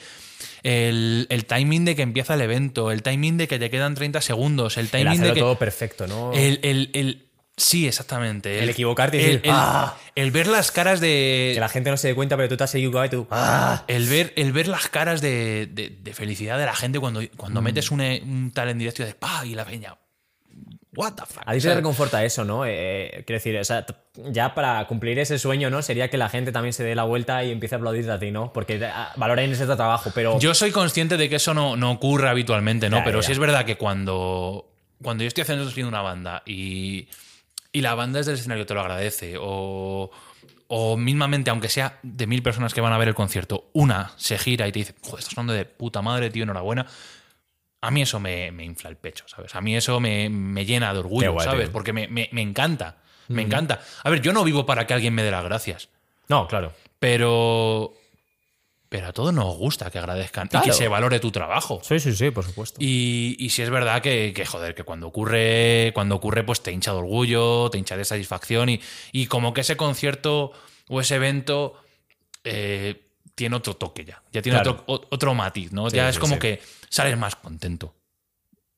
[0.62, 4.20] el, el timing de que empieza el evento, el timing de que te quedan 30
[4.20, 5.40] segundos, el timing de que.
[5.40, 6.32] todo perfecto, ¿no?
[6.34, 7.26] El-
[7.60, 8.58] sí, exactamente.
[8.58, 9.96] El equivocarte y el, decir, el- "Ah".
[10.14, 11.52] el ver las caras de.
[11.54, 13.26] que la gente no se dé cuenta, pero tú te has equivocado y tú...
[13.30, 13.84] ¡Ah!
[13.86, 17.28] El ver, el ver las caras de, de- de felicidad de la gente cuando, Mm.
[17.36, 19.44] cuando metes un, un tal en directo y de ¡pah!
[19.46, 19.94] y la peña.
[20.96, 21.44] What the fuck.
[21.46, 22.66] A ti te reconforta eso, ¿no?
[22.66, 23.86] Eh, quiero decir, o sea,
[24.32, 25.82] ya para cumplir ese sueño, ¿no?
[25.82, 28.32] Sería que la gente también se dé la vuelta y empiece a aplaudirte a ti,
[28.32, 28.52] ¿no?
[28.52, 30.40] Porque ah, valoren ese trabajo, pero...
[30.40, 32.98] Yo soy consciente de que eso no, no ocurre habitualmente, ¿no?
[32.98, 33.26] Ya, Pero ya.
[33.26, 34.68] sí es verdad que cuando,
[35.00, 37.06] cuando yo estoy haciendo una banda y,
[37.72, 40.10] y la banda desde el escenario te lo agradece, o,
[40.68, 44.38] o mismamente, aunque sea de mil personas que van a ver el concierto, una se
[44.38, 46.86] gira y te dice, joder, estás sonando de puta madre, tío, enhorabuena.
[47.82, 49.54] A mí eso me, me infla el pecho, ¿sabes?
[49.54, 51.64] A mí eso me, me llena de orgullo, guay, ¿sabes?
[51.68, 51.72] tío.
[51.72, 52.98] Porque me, me- me encanta,
[53.28, 53.80] me encanta.
[54.04, 55.88] A ver, yo no vivo para que alguien me dé las gracias.
[56.28, 56.72] No, claro.
[56.98, 57.94] Pero.
[58.90, 61.80] Pero a todos nos gusta que agradezcan y que se valore tu trabajo.
[61.84, 62.76] Sí, sí, sí, por supuesto.
[62.82, 66.72] Y, y si es verdad que, que, joder, que cuando ocurre, cuando ocurre, pues te
[66.72, 68.80] hincha de orgullo, te hincha de satisfacción y,
[69.12, 70.50] y como que ese concierto
[70.88, 71.74] o ese evento
[72.42, 73.00] eh,
[73.36, 74.20] tiene otro toque ya.
[74.32, 74.82] Ya tiene Claro.
[74.88, 75.88] otro, otro matiz, ¿no?
[75.88, 76.40] Sí, ya sí, es como sí.
[76.40, 77.94] que sales más contento.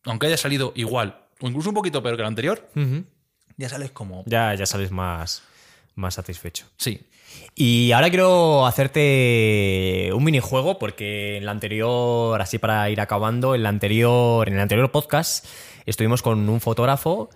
[0.04, 2.68] Aunque haya salido igual, o incluso un poquito peor que el anterior,
[3.56, 4.24] ya sales como.
[4.26, 5.42] Ya, ya sales más,
[5.94, 6.66] más satisfecho.
[6.76, 7.06] Sí.
[7.54, 13.62] Y ahora quiero hacerte un minijuego porque en la anterior, así para ir acabando, en
[13.62, 15.46] la anterior, en el anterior podcast
[15.86, 17.30] estuvimos con un fotógrafo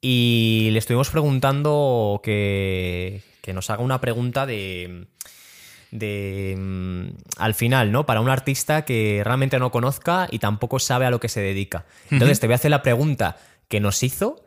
[0.00, 5.06] y le estuvimos preguntando que, que nos haga una pregunta de
[5.90, 7.06] de mm,
[7.38, 8.06] al final, ¿no?
[8.06, 11.86] Para un artista que realmente no conozca y tampoco sabe a lo que se dedica.
[12.10, 13.36] Entonces te voy a hacer la pregunta
[13.68, 14.44] que nos hizo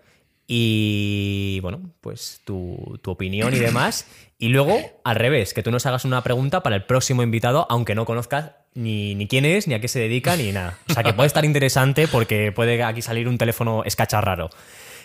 [0.51, 4.07] y bueno, pues tu, tu opinión y demás.
[4.39, 7.93] Y luego, al revés, que tú nos hagas una pregunta para el próximo invitado, aunque
[7.93, 10.79] no conozcas ni, ni quién es, ni a qué se dedica, ni nada.
[10.89, 14.49] O sea que puede estar interesante porque puede aquí salir un teléfono escacharraro.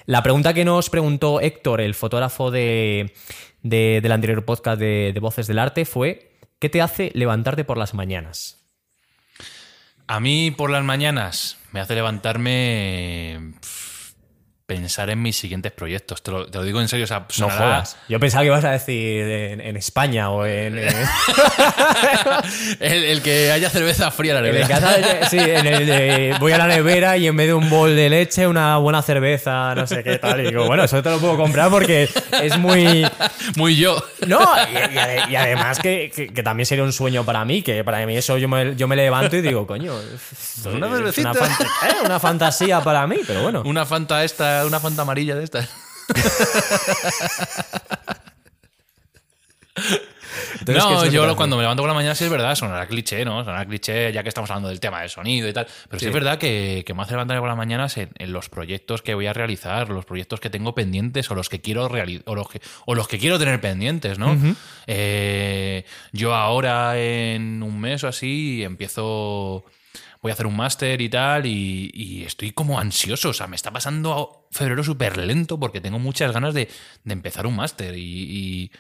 [0.07, 3.13] La pregunta que nos preguntó Héctor, el fotógrafo de,
[3.63, 7.93] de- del anterior podcast de, Voces del Arte, fue: ¿Qué te hace levantarte por las
[7.93, 8.65] mañanas?
[10.07, 13.55] A mí por las mañanas me hace levantarme
[14.67, 16.23] pensar en mis siguientes proyectos.
[16.23, 17.97] Te lo, te lo digo en serio, o sea, No sonará- jodas.
[18.09, 20.79] Yo pensaba que ibas a decir en, en España o en.
[20.79, 20.89] en-
[22.81, 24.69] el, el que haya cerveza fría en la en nevera.
[24.69, 27.69] casa de- sí, en el de- voy a la nevera y en vez de un
[27.69, 30.41] bol de leche, una buena cerveza, no sé qué tal.
[30.41, 32.09] Y digo, bueno, eso te lo puedo comprar porque
[32.43, 33.07] es muy.
[33.57, 34.03] Muy yo.
[34.27, 37.63] No, y, y ade- y además que, que- que también sería un sueño para mí,
[37.63, 39.95] que para mí eso yo me, yo me levanto y digo, coño,
[40.65, 40.87] Una.
[40.87, 43.63] Una, fanta- eh, una fantasía para mí, pero bueno.
[43.65, 45.69] Una fanta esta, una fanta amarilla de estas.
[50.61, 52.55] Entonces, ¿qué es no, yo lo- cuando me levanto por la mañana sí es verdad,
[52.55, 53.45] sonará cliché, ¿no?
[53.45, 55.67] Sonará cliché ya que estamos hablando del tema del sonido y tal.
[55.89, 56.09] Pero sí, Sí.
[56.09, 59.15] es verdad que, que me hace levantarme por la mañana en, en los proyectos que
[59.15, 62.61] voy a realizar, los proyectos que tengo pendientes o los que quiero o los que,
[62.87, 64.37] o los que quiero tener pendientes, ¿no?
[64.87, 69.65] Eh, yo ahora en un mes o así empiezo.
[70.25, 73.29] Voy a hacer un máster y tal, y, y estoy como ansioso.
[73.29, 76.71] O sea, me está pasando febrero súper lento porque tengo muchas ganas de,
[77.05, 77.95] de empezar un máster.
[77.99, 78.71] y- y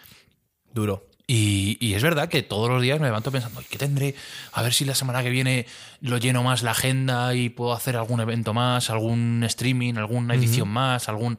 [0.72, 1.06] Duro.
[1.26, 4.14] y, y es verdad que todos los días me levanto pensando, "Ay, ¿qué tendré?
[4.52, 5.66] A ver si la semana que viene
[6.00, 10.68] lo lleno más la agenda y puedo hacer algún evento más, algún streaming, alguna edición
[10.68, 11.38] más, algún...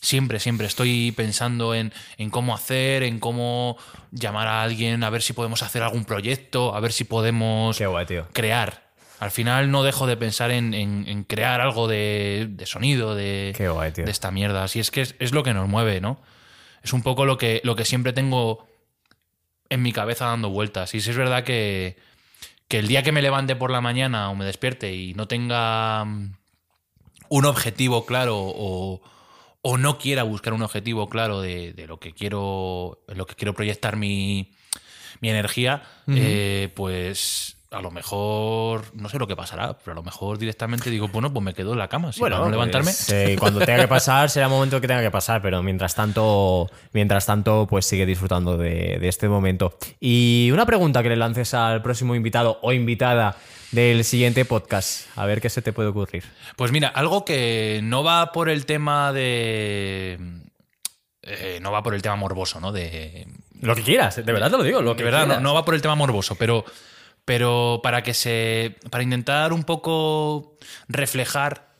[0.00, 3.78] Siempre, siempre estoy pensando en, en cómo hacer, en cómo
[4.10, 7.86] llamar a alguien, a ver si podemos hacer algún proyecto, a ver si podemos Qué
[7.86, 8.26] guay, tío.
[8.34, 8.83] crear.
[9.20, 13.54] Al final no dejo de pensar en, en- en crear algo de, de sonido, de,
[13.56, 14.04] Qué guay, tío.
[14.04, 14.64] de esta mierda.
[14.64, 16.20] Así es que es, es lo que nos mueve, ¿no?
[16.82, 18.66] Es un poco lo que, lo que siempre tengo
[19.70, 20.94] en mi cabeza dando vueltas.
[20.94, 21.96] Y si es verdad que,
[22.68, 26.04] que el día que me levante por la mañana o me despierte y no tenga
[26.04, 26.36] mm,
[27.30, 29.00] un objetivo claro o,
[29.62, 33.54] o no quiera buscar un objetivo claro de, de lo que quiero, lo que quiero
[33.54, 34.52] proyectar mi,
[35.20, 40.02] mi energía, eh, pues a lo mejor no sé lo que pasará, pero a lo
[40.02, 42.12] mejor directamente digo, bueno, pues me quedo en la cama.
[42.12, 42.86] Si para no levantarme.
[42.92, 45.94] pues, eh, cuando tenga que pasar, será el momento que tenga que pasar, pero mientras
[45.94, 49.76] tanto, mientras tanto, pues sigue disfrutando de, de este momento.
[50.00, 53.36] Y una pregunta que le lances al próximo invitado o invitada
[53.72, 55.06] del siguiente podcast.
[55.16, 56.22] A ver qué se te puede ocurrir.
[56.56, 60.18] Pues mira, algo que no va por el tema de.
[61.22, 62.70] eh, no va por el tema morboso, ¿no?
[62.72, 63.26] De.
[63.60, 64.82] Lo que quieras, de verdad te lo digo.
[64.82, 66.64] Lo De que verdad, no, no va por el tema morboso, pero.
[67.24, 68.76] Pero para que se.
[68.90, 70.58] Para intentar un poco
[70.88, 71.74] reflejar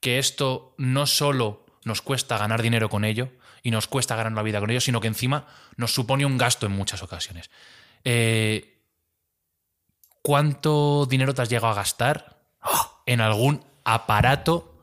[0.00, 3.30] que esto no solo nos cuesta ganar dinero con ello
[3.62, 5.46] y nos cuesta ganar la vida con ello, sino que encima
[5.76, 7.50] nos supone un gasto en muchas ocasiones.
[8.04, 8.78] Eh,
[10.22, 12.38] ¿Cuánto dinero te has llegado a gastar
[13.06, 14.74] en algún aparato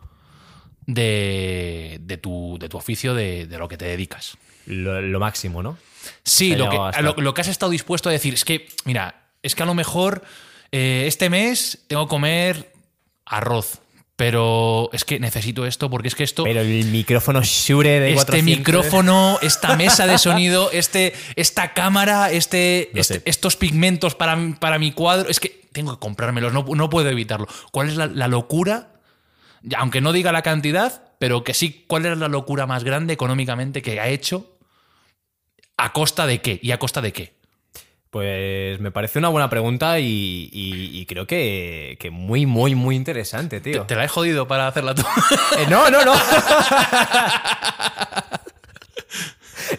[0.87, 4.37] de, de tu, de tu oficio, de, de lo que te dedicas?
[4.65, 5.77] Lo, lo máximo, ¿no?
[6.23, 9.63] Sí, lo que, lo que has estado dispuesto a decir es que, mira, es que
[9.63, 10.23] a lo mejor
[10.71, 12.73] eh, este mes tengo que comer
[13.25, 13.79] arroz,
[14.15, 16.43] pero es que necesito esto porque es que esto...
[16.45, 22.31] Pero el micrófono Shure de este 400 micrófono, esta mesa de sonido, este, esta cámara,
[22.31, 26.89] este, este- estos pigmentos para, para mi cuadro, es que tengo que comprármelos, no, no
[26.89, 27.47] puedo evitarlo.
[27.71, 28.93] ¿Cuál es la, la locura?
[29.77, 33.81] Aunque no diga la cantidad, pero que sí, ¿cuál es la locura más grande económicamente
[33.81, 34.57] que ha hecho?
[35.77, 36.59] ¿A costa de qué?
[36.63, 37.34] ¿Y a costa de qué?
[38.15, 42.95] Pues me parece una buena pregunta y, y- y creo que, que muy, muy, muy
[42.95, 43.83] interesante, ¿Te, tío.
[43.83, 45.01] te la he jodido para hacerla tú?
[45.59, 46.13] Eh, no, no, no.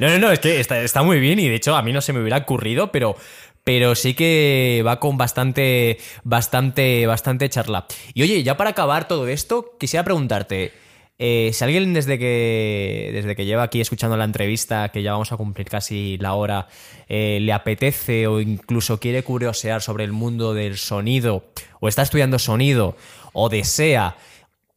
[0.01, 2.03] No, no, no, es que está, está muy bien y de hecho a mí no
[2.03, 3.17] se me hubiera ocurrido, pero,
[3.65, 7.87] pero sí que va con bastante, bastante, bastante charla.
[8.13, 10.75] Y oye, ya para acabar todo esto, quisiera preguntarte,
[11.19, 15.33] eh, si alguien desde que, desde que lleva aquí escuchando la entrevista, que ya vamos
[15.33, 16.69] a cumplir casi la hora,
[17.09, 21.45] eh, le apetece o incluso quiere curiosear sobre el mundo del sonido,
[21.81, 22.97] o está estudiando sonido,
[23.33, 24.17] o desea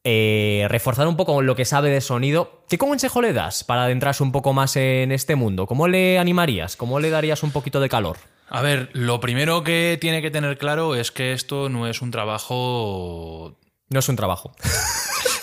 [0.05, 4.23] eh, reforzar un poco lo que sabe de sonido, ¿qué consejo le das para adentrarse
[4.23, 5.67] un poco más en este mundo?
[5.67, 6.77] ¿Cómo le animarías?
[6.77, 8.17] ¿Cómo le darías un poquito de calor?
[8.47, 12.11] A ver, lo primero que tiene que tener claro es que esto no es un
[12.11, 13.57] trabajo
[13.89, 14.53] No es un trabajo.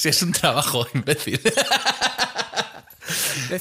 [0.00, 1.38] Si es un trabajo, imbécil.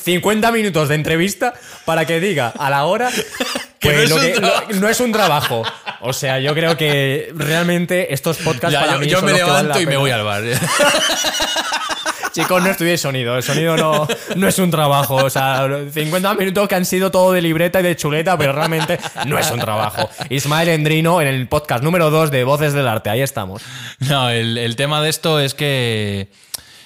[0.06, 3.10] 50 minutos de entrevista para que diga a la hora
[3.80, 4.66] Que no es un trabajo.
[4.72, 5.64] lo- no es un trabajo.
[6.02, 9.34] O sea, yo creo que realmente estos podcasts Ya, para yo mí yo son me
[9.34, 10.44] levanto y me voy al bar.
[12.32, 13.36] Chicos, no estudiéis sonido.
[13.36, 15.16] El sonido no, no es un trabajo.
[15.16, 19.00] O sea, 50 minutos que han sido todo de libreta y de chuleta, pero realmente
[19.26, 20.10] no es un trabajo.
[20.30, 23.10] Ismael Endrino en el podcast número 2 de Voces del Arte.
[23.10, 23.64] Ahí estamos.
[24.00, 26.32] No, el, el tema de esto es que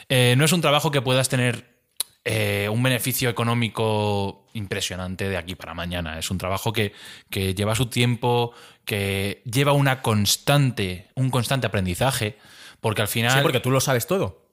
[0.09, 1.73] eh, no es un trabajo que puedas tener
[2.25, 6.17] eh, un beneficio económico impresionante de aquí para mañana.
[6.19, 6.93] Es un trabajo que,
[7.29, 8.53] que lleva su tiempo,
[8.85, 12.37] que lleva una constante, un constante aprendizaje,
[12.79, 13.33] Porque al final.
[13.33, 14.45] Sí, porque tú lo sabes todo.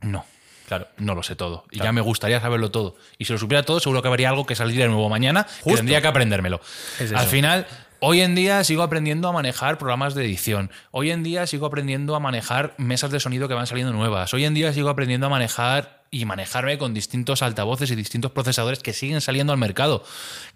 [0.00, 0.24] No.
[0.68, 0.86] Claro.
[0.98, 1.64] No lo sé todo.
[1.70, 2.94] Y ya me gustaría saberlo todo.
[3.16, 5.62] Y si lo supiera todo, seguro que habría algo que saldría de nuevo mañana que
[5.62, 5.78] Justo.
[5.78, 6.60] tendría que aprendérmelo.
[7.00, 7.66] Es Al final,
[8.00, 10.70] hoy en día sigo aprendiendo a manejar programas de edición.
[10.90, 14.34] Hoy en día sigo aprendiendo a manejar mesas de sonido que van saliendo nuevas.
[14.34, 18.80] Hoy en día sigo aprendiendo a manejar y manejarme con distintos altavoces y distintos procesadores
[18.80, 20.04] que siguen saliendo al mercado.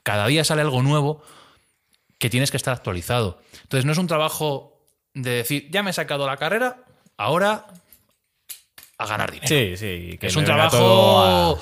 [0.02, 1.22] Cada día sale algo nuevo
[2.18, 3.40] que tienes que estar actualizado.
[3.62, 4.78] Entonces, no es un trabajo
[5.14, 6.84] de decir, ya me he sacado la carrera,
[7.16, 7.64] ahora
[9.02, 10.18] a ganar dinero Sí, sí.
[10.18, 11.58] que es un trabajo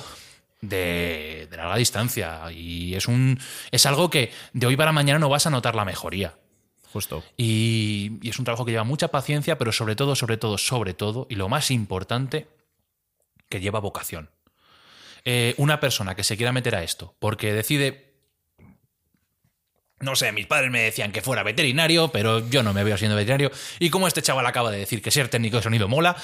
[0.61, 3.39] de, de larga distancia y es un
[3.71, 6.35] es algo que de hoy para mañana no vas a notar la mejoría.
[6.93, 7.23] Justo.
[7.37, 10.93] Y, y es un trabajo que lleva mucha paciencia, pero sobre todo, sobre todo, sobre
[10.93, 12.49] todo, y lo más importante,
[13.47, 14.29] que lleva vocación.
[15.23, 18.11] Eh, una persona que se quiera meter a esto porque decide...
[19.99, 23.15] No sé, mis padres me decían que fuera veterinario, pero yo no me veo siendo
[23.15, 23.51] veterinario.
[23.79, 26.15] Y como este chaval acaba de decir que ser técnico de sonido mola,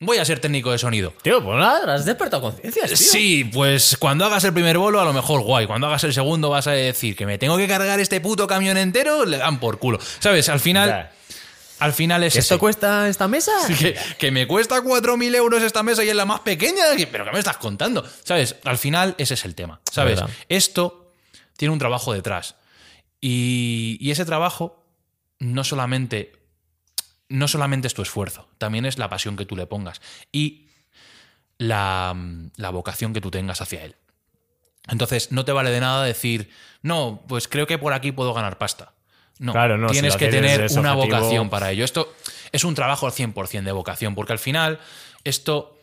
[0.00, 1.12] voy a ser técnico de sonido.
[1.22, 2.96] Tío, pues nada, has despertado conciencias, tío.
[2.96, 5.66] Sí, pues cuando hagas el primer bolo, a lo mejor guay.
[5.66, 8.76] Cuando hagas el segundo, vas a decir que me tengo que cargar este puto camión
[8.76, 9.98] entero, le dan por culo.
[10.18, 10.48] ¿Sabes?
[10.48, 11.12] Al final, Ya.
[11.78, 12.60] al final es ¿Esto ese.
[12.60, 13.52] cuesta esta mesa?
[13.78, 16.94] que, que me cuesta 4.000 euros esta mesa y es la más pequeña.
[16.96, 18.04] que- ¿Pero qué me estás contando?
[18.24, 18.56] ¿Sabes?
[18.64, 19.80] Al final, ese es el tema.
[19.90, 20.20] ¿Sabes?
[20.48, 21.10] Esto
[21.56, 22.54] tiene un trabajo detrás.
[23.20, 24.84] Y, y ese trabajo
[25.38, 26.32] no solamente,
[27.28, 30.00] no solamente es tu esfuerzo, también es la pasión que tú le pongas
[30.32, 30.68] y
[31.58, 32.14] la,
[32.56, 33.96] la vocación que tú tengas hacia él.
[34.88, 36.50] Entonces, no te vale de nada decir,
[36.82, 38.92] no, pues creo que por aquí puedo ganar pasta.
[39.38, 41.84] No, Claro, no, tienes que tener una objetivo- vocación para ello.
[41.84, 42.14] Esto
[42.52, 44.78] es un trabajo al 100% de vocación, porque al final
[45.24, 45.75] esto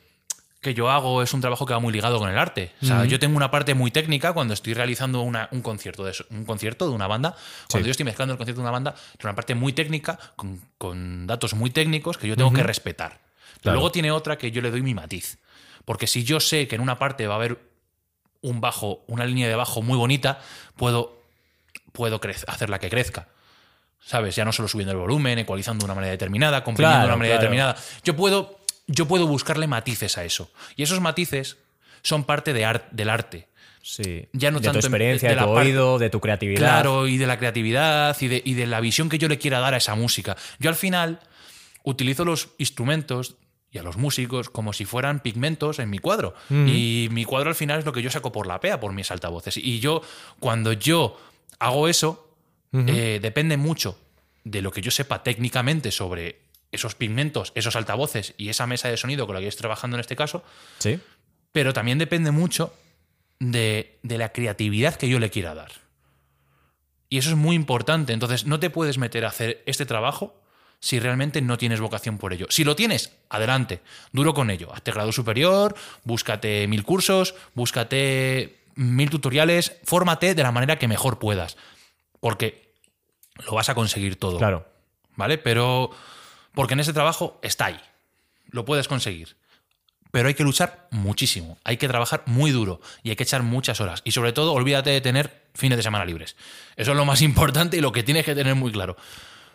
[0.63, 2.71] que yo hago es un trabajo que va muy ligado con el arte.
[2.81, 6.13] O sea, yo tengo una parte muy técnica cuando estoy realizando una- un, concierto de,
[6.31, 7.35] un concierto de una banda.
[7.69, 10.59] Cuando yo estoy mezclando el concierto de una banda, tiene una parte muy técnica, con,
[10.79, 13.19] con datos muy técnicos que yo tengo que respetar.
[13.61, 13.75] Claro.
[13.75, 15.37] luego tiene otra que yo le doy mi matiz.
[15.85, 17.59] Porque si yo sé que en una parte va a haber
[18.41, 20.39] un bajo, una línea de bajo muy bonita,
[20.75, 21.21] puedo,
[21.93, 23.27] puedo hacerla que crezca.
[24.05, 24.35] ¿Sabes?
[24.35, 27.35] Ya no solo subiendo el volumen, ecualizando de una manera determinada, comprimiendo de una manera
[27.37, 27.41] claro.
[27.41, 27.75] determinada.
[28.03, 30.51] Yo puedo, yo puedo buscarle matices a eso.
[30.75, 31.57] Y esos matices
[32.01, 33.47] son parte de del arte.
[33.81, 34.27] Sí.
[34.31, 36.59] Ya no de tanto tu en- experiencia, de tu oído, de tu creatividad.
[36.59, 39.59] Claro, y de la creatividad y de, y de la visión que yo le quiera
[39.59, 40.37] dar a esa música.
[40.59, 41.19] Yo al final
[41.83, 43.35] utilizo los instrumentos
[43.71, 46.33] y a los músicos como si fueran pigmentos en mi cuadro.
[46.49, 49.09] Y mi cuadro al final es lo que yo saco por la pea, por mis
[49.11, 49.57] altavoces.
[49.57, 50.01] Y yo,
[50.39, 51.19] cuando yo
[51.59, 52.29] hago eso,
[52.71, 53.97] eh, depende mucho
[54.43, 56.39] de lo que yo sepa técnicamente sobre
[56.73, 60.01] esos pigmentos, esos altavoces y esa mesa de sonido con la que estoy trabajando en
[60.01, 60.43] este caso,
[60.79, 60.99] Sí.
[61.51, 62.73] pero también depende mucho
[63.39, 65.71] de, de la creatividad que yo le quiera dar.
[67.09, 68.11] Y eso es muy importante.
[68.13, 70.35] Entonces, no te puedes meter a hacer este trabajo
[70.79, 72.47] si realmente no tienes vocación por ello.
[72.49, 74.73] Si lo tienes, adelante, duro con ello.
[74.73, 81.19] Hazte grado superior, búscate mil cursos, búscate mil tutoriales, fórmate de la manera que mejor
[81.19, 81.55] puedas.
[82.19, 82.73] Porque
[83.45, 84.37] lo vas a conseguir todo.
[84.39, 84.65] Claro.
[85.15, 85.37] ¿Vale?
[85.37, 85.91] Pero.
[86.53, 87.79] Porque en ese trabajo está ahí.
[88.49, 89.35] Lo puedes conseguir.
[90.11, 91.57] Pero hay que luchar muchísimo.
[91.63, 92.81] Hay que trabajar muy duro.
[93.01, 94.01] Y hay que echar muchas horas.
[94.03, 96.35] Y sobre todo, olvídate de tener fines de semana libres.
[96.75, 98.95] Eso es lo más importante y lo que tienes que tener muy claro.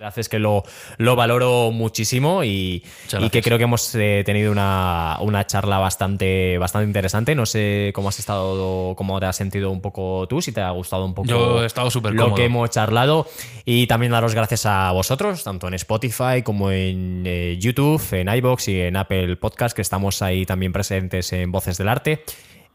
[0.01, 0.63] Haces que lo,
[0.99, 2.85] lo valoro muchísimo y,
[3.33, 7.35] que creo que hemos eh, tenido una, una charla bastante, bastante interesante.
[7.35, 10.71] No sé cómo has estado, cómo te has sentido un poco tú, si te ha
[10.71, 12.37] gustado un poco Yo he estado súper lo cómodo.
[12.37, 13.27] que hemos charlado.
[13.65, 18.69] Y también daros gracias a vosotros, tanto en Spotify como en eh, YouTube, en iBox
[18.69, 22.25] y en Apple Podcast, que estamos ahí también presentes en Voces del Arte.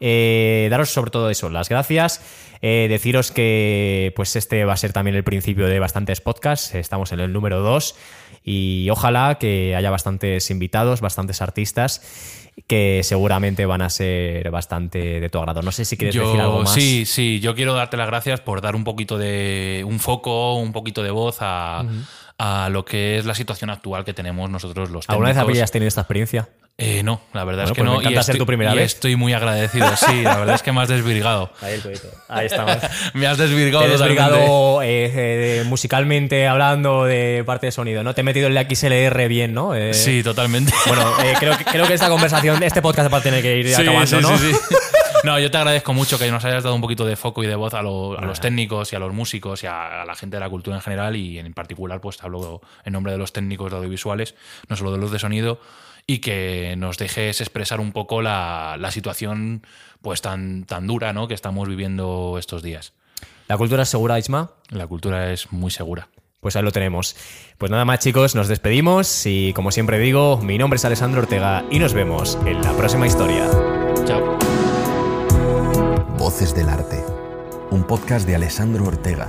[0.06, 2.20] Eh, daros sobre todo eso, las gracias.
[2.60, 6.74] Eh, deciros que pues este va a ser también el principio de bastantes podcasts.
[6.74, 7.96] Estamos en el número 2
[8.44, 12.02] y ojalá que haya bastantes invitados, bastantes artistas
[12.66, 15.62] que seguramente van a ser bastante de tu agrado.
[15.62, 16.74] No sé si quieres decir algo más.
[16.74, 20.72] Sí, sí, yo quiero darte las gracias por dar un poquito de un foco, un
[20.72, 21.82] poquito de voz a,
[22.64, 25.50] a lo que es la situación actual que tenemos nosotros los ¿Alguna vez técnicos.
[25.56, 26.48] habías tenido esta experiencia?
[26.76, 28.00] Eh, no, la verdad Bueno, es que pues me no.
[28.00, 28.86] encanta y ser estoy, tu primera y vez.
[28.94, 31.52] estoy muy agradecido, sí, la verdad es que me has desvirgado.
[31.62, 32.00] Ahí el.
[32.28, 32.78] Ahí estamos.
[33.14, 33.84] Me has desvirgado.
[33.84, 38.12] Te he desbrigado eh, eh, musicalmente hablando de parte de sonido, ¿no?
[38.14, 39.76] Te he metido el XLR bien, ¿no?
[39.76, 40.72] Eh, Sí, totalmente.
[40.88, 43.68] Bueno, eh, creo, que, creo que esta conversación, este podcast va a tener que ir
[43.72, 44.36] Sí, acabando, sí, ¿no?
[44.36, 44.74] sí, sí.
[45.24, 47.54] No, yo te agradezco mucho que nos hayas dado un poquito de foco y de
[47.56, 50.36] voz a, lo- a los técnicos y a los músicos y a, a la gente
[50.36, 53.70] de la cultura en general y en particular pues hablo en nombre de los técnicos
[53.70, 54.34] de audiovisuales,
[54.68, 55.58] no solo de los de sonido,
[56.06, 59.62] y que nos dejes expresar un poco la, la situación
[60.02, 61.26] pues tan, tan dura ¿no?
[61.26, 62.92] que estamos viviendo estos días.
[63.48, 64.50] La cultura es segura, Isma.
[64.68, 66.08] La cultura es muy segura.
[66.40, 67.16] Pues ahí lo tenemos.
[67.56, 71.64] Pues nada más chicos, nos despedimos y como siempre digo, mi nombre es Alessandro Ortega
[71.70, 73.48] y nos vemos en la próxima historia.
[76.34, 77.02] Del Arte,
[77.70, 79.28] un podcast de Alessandro Ortega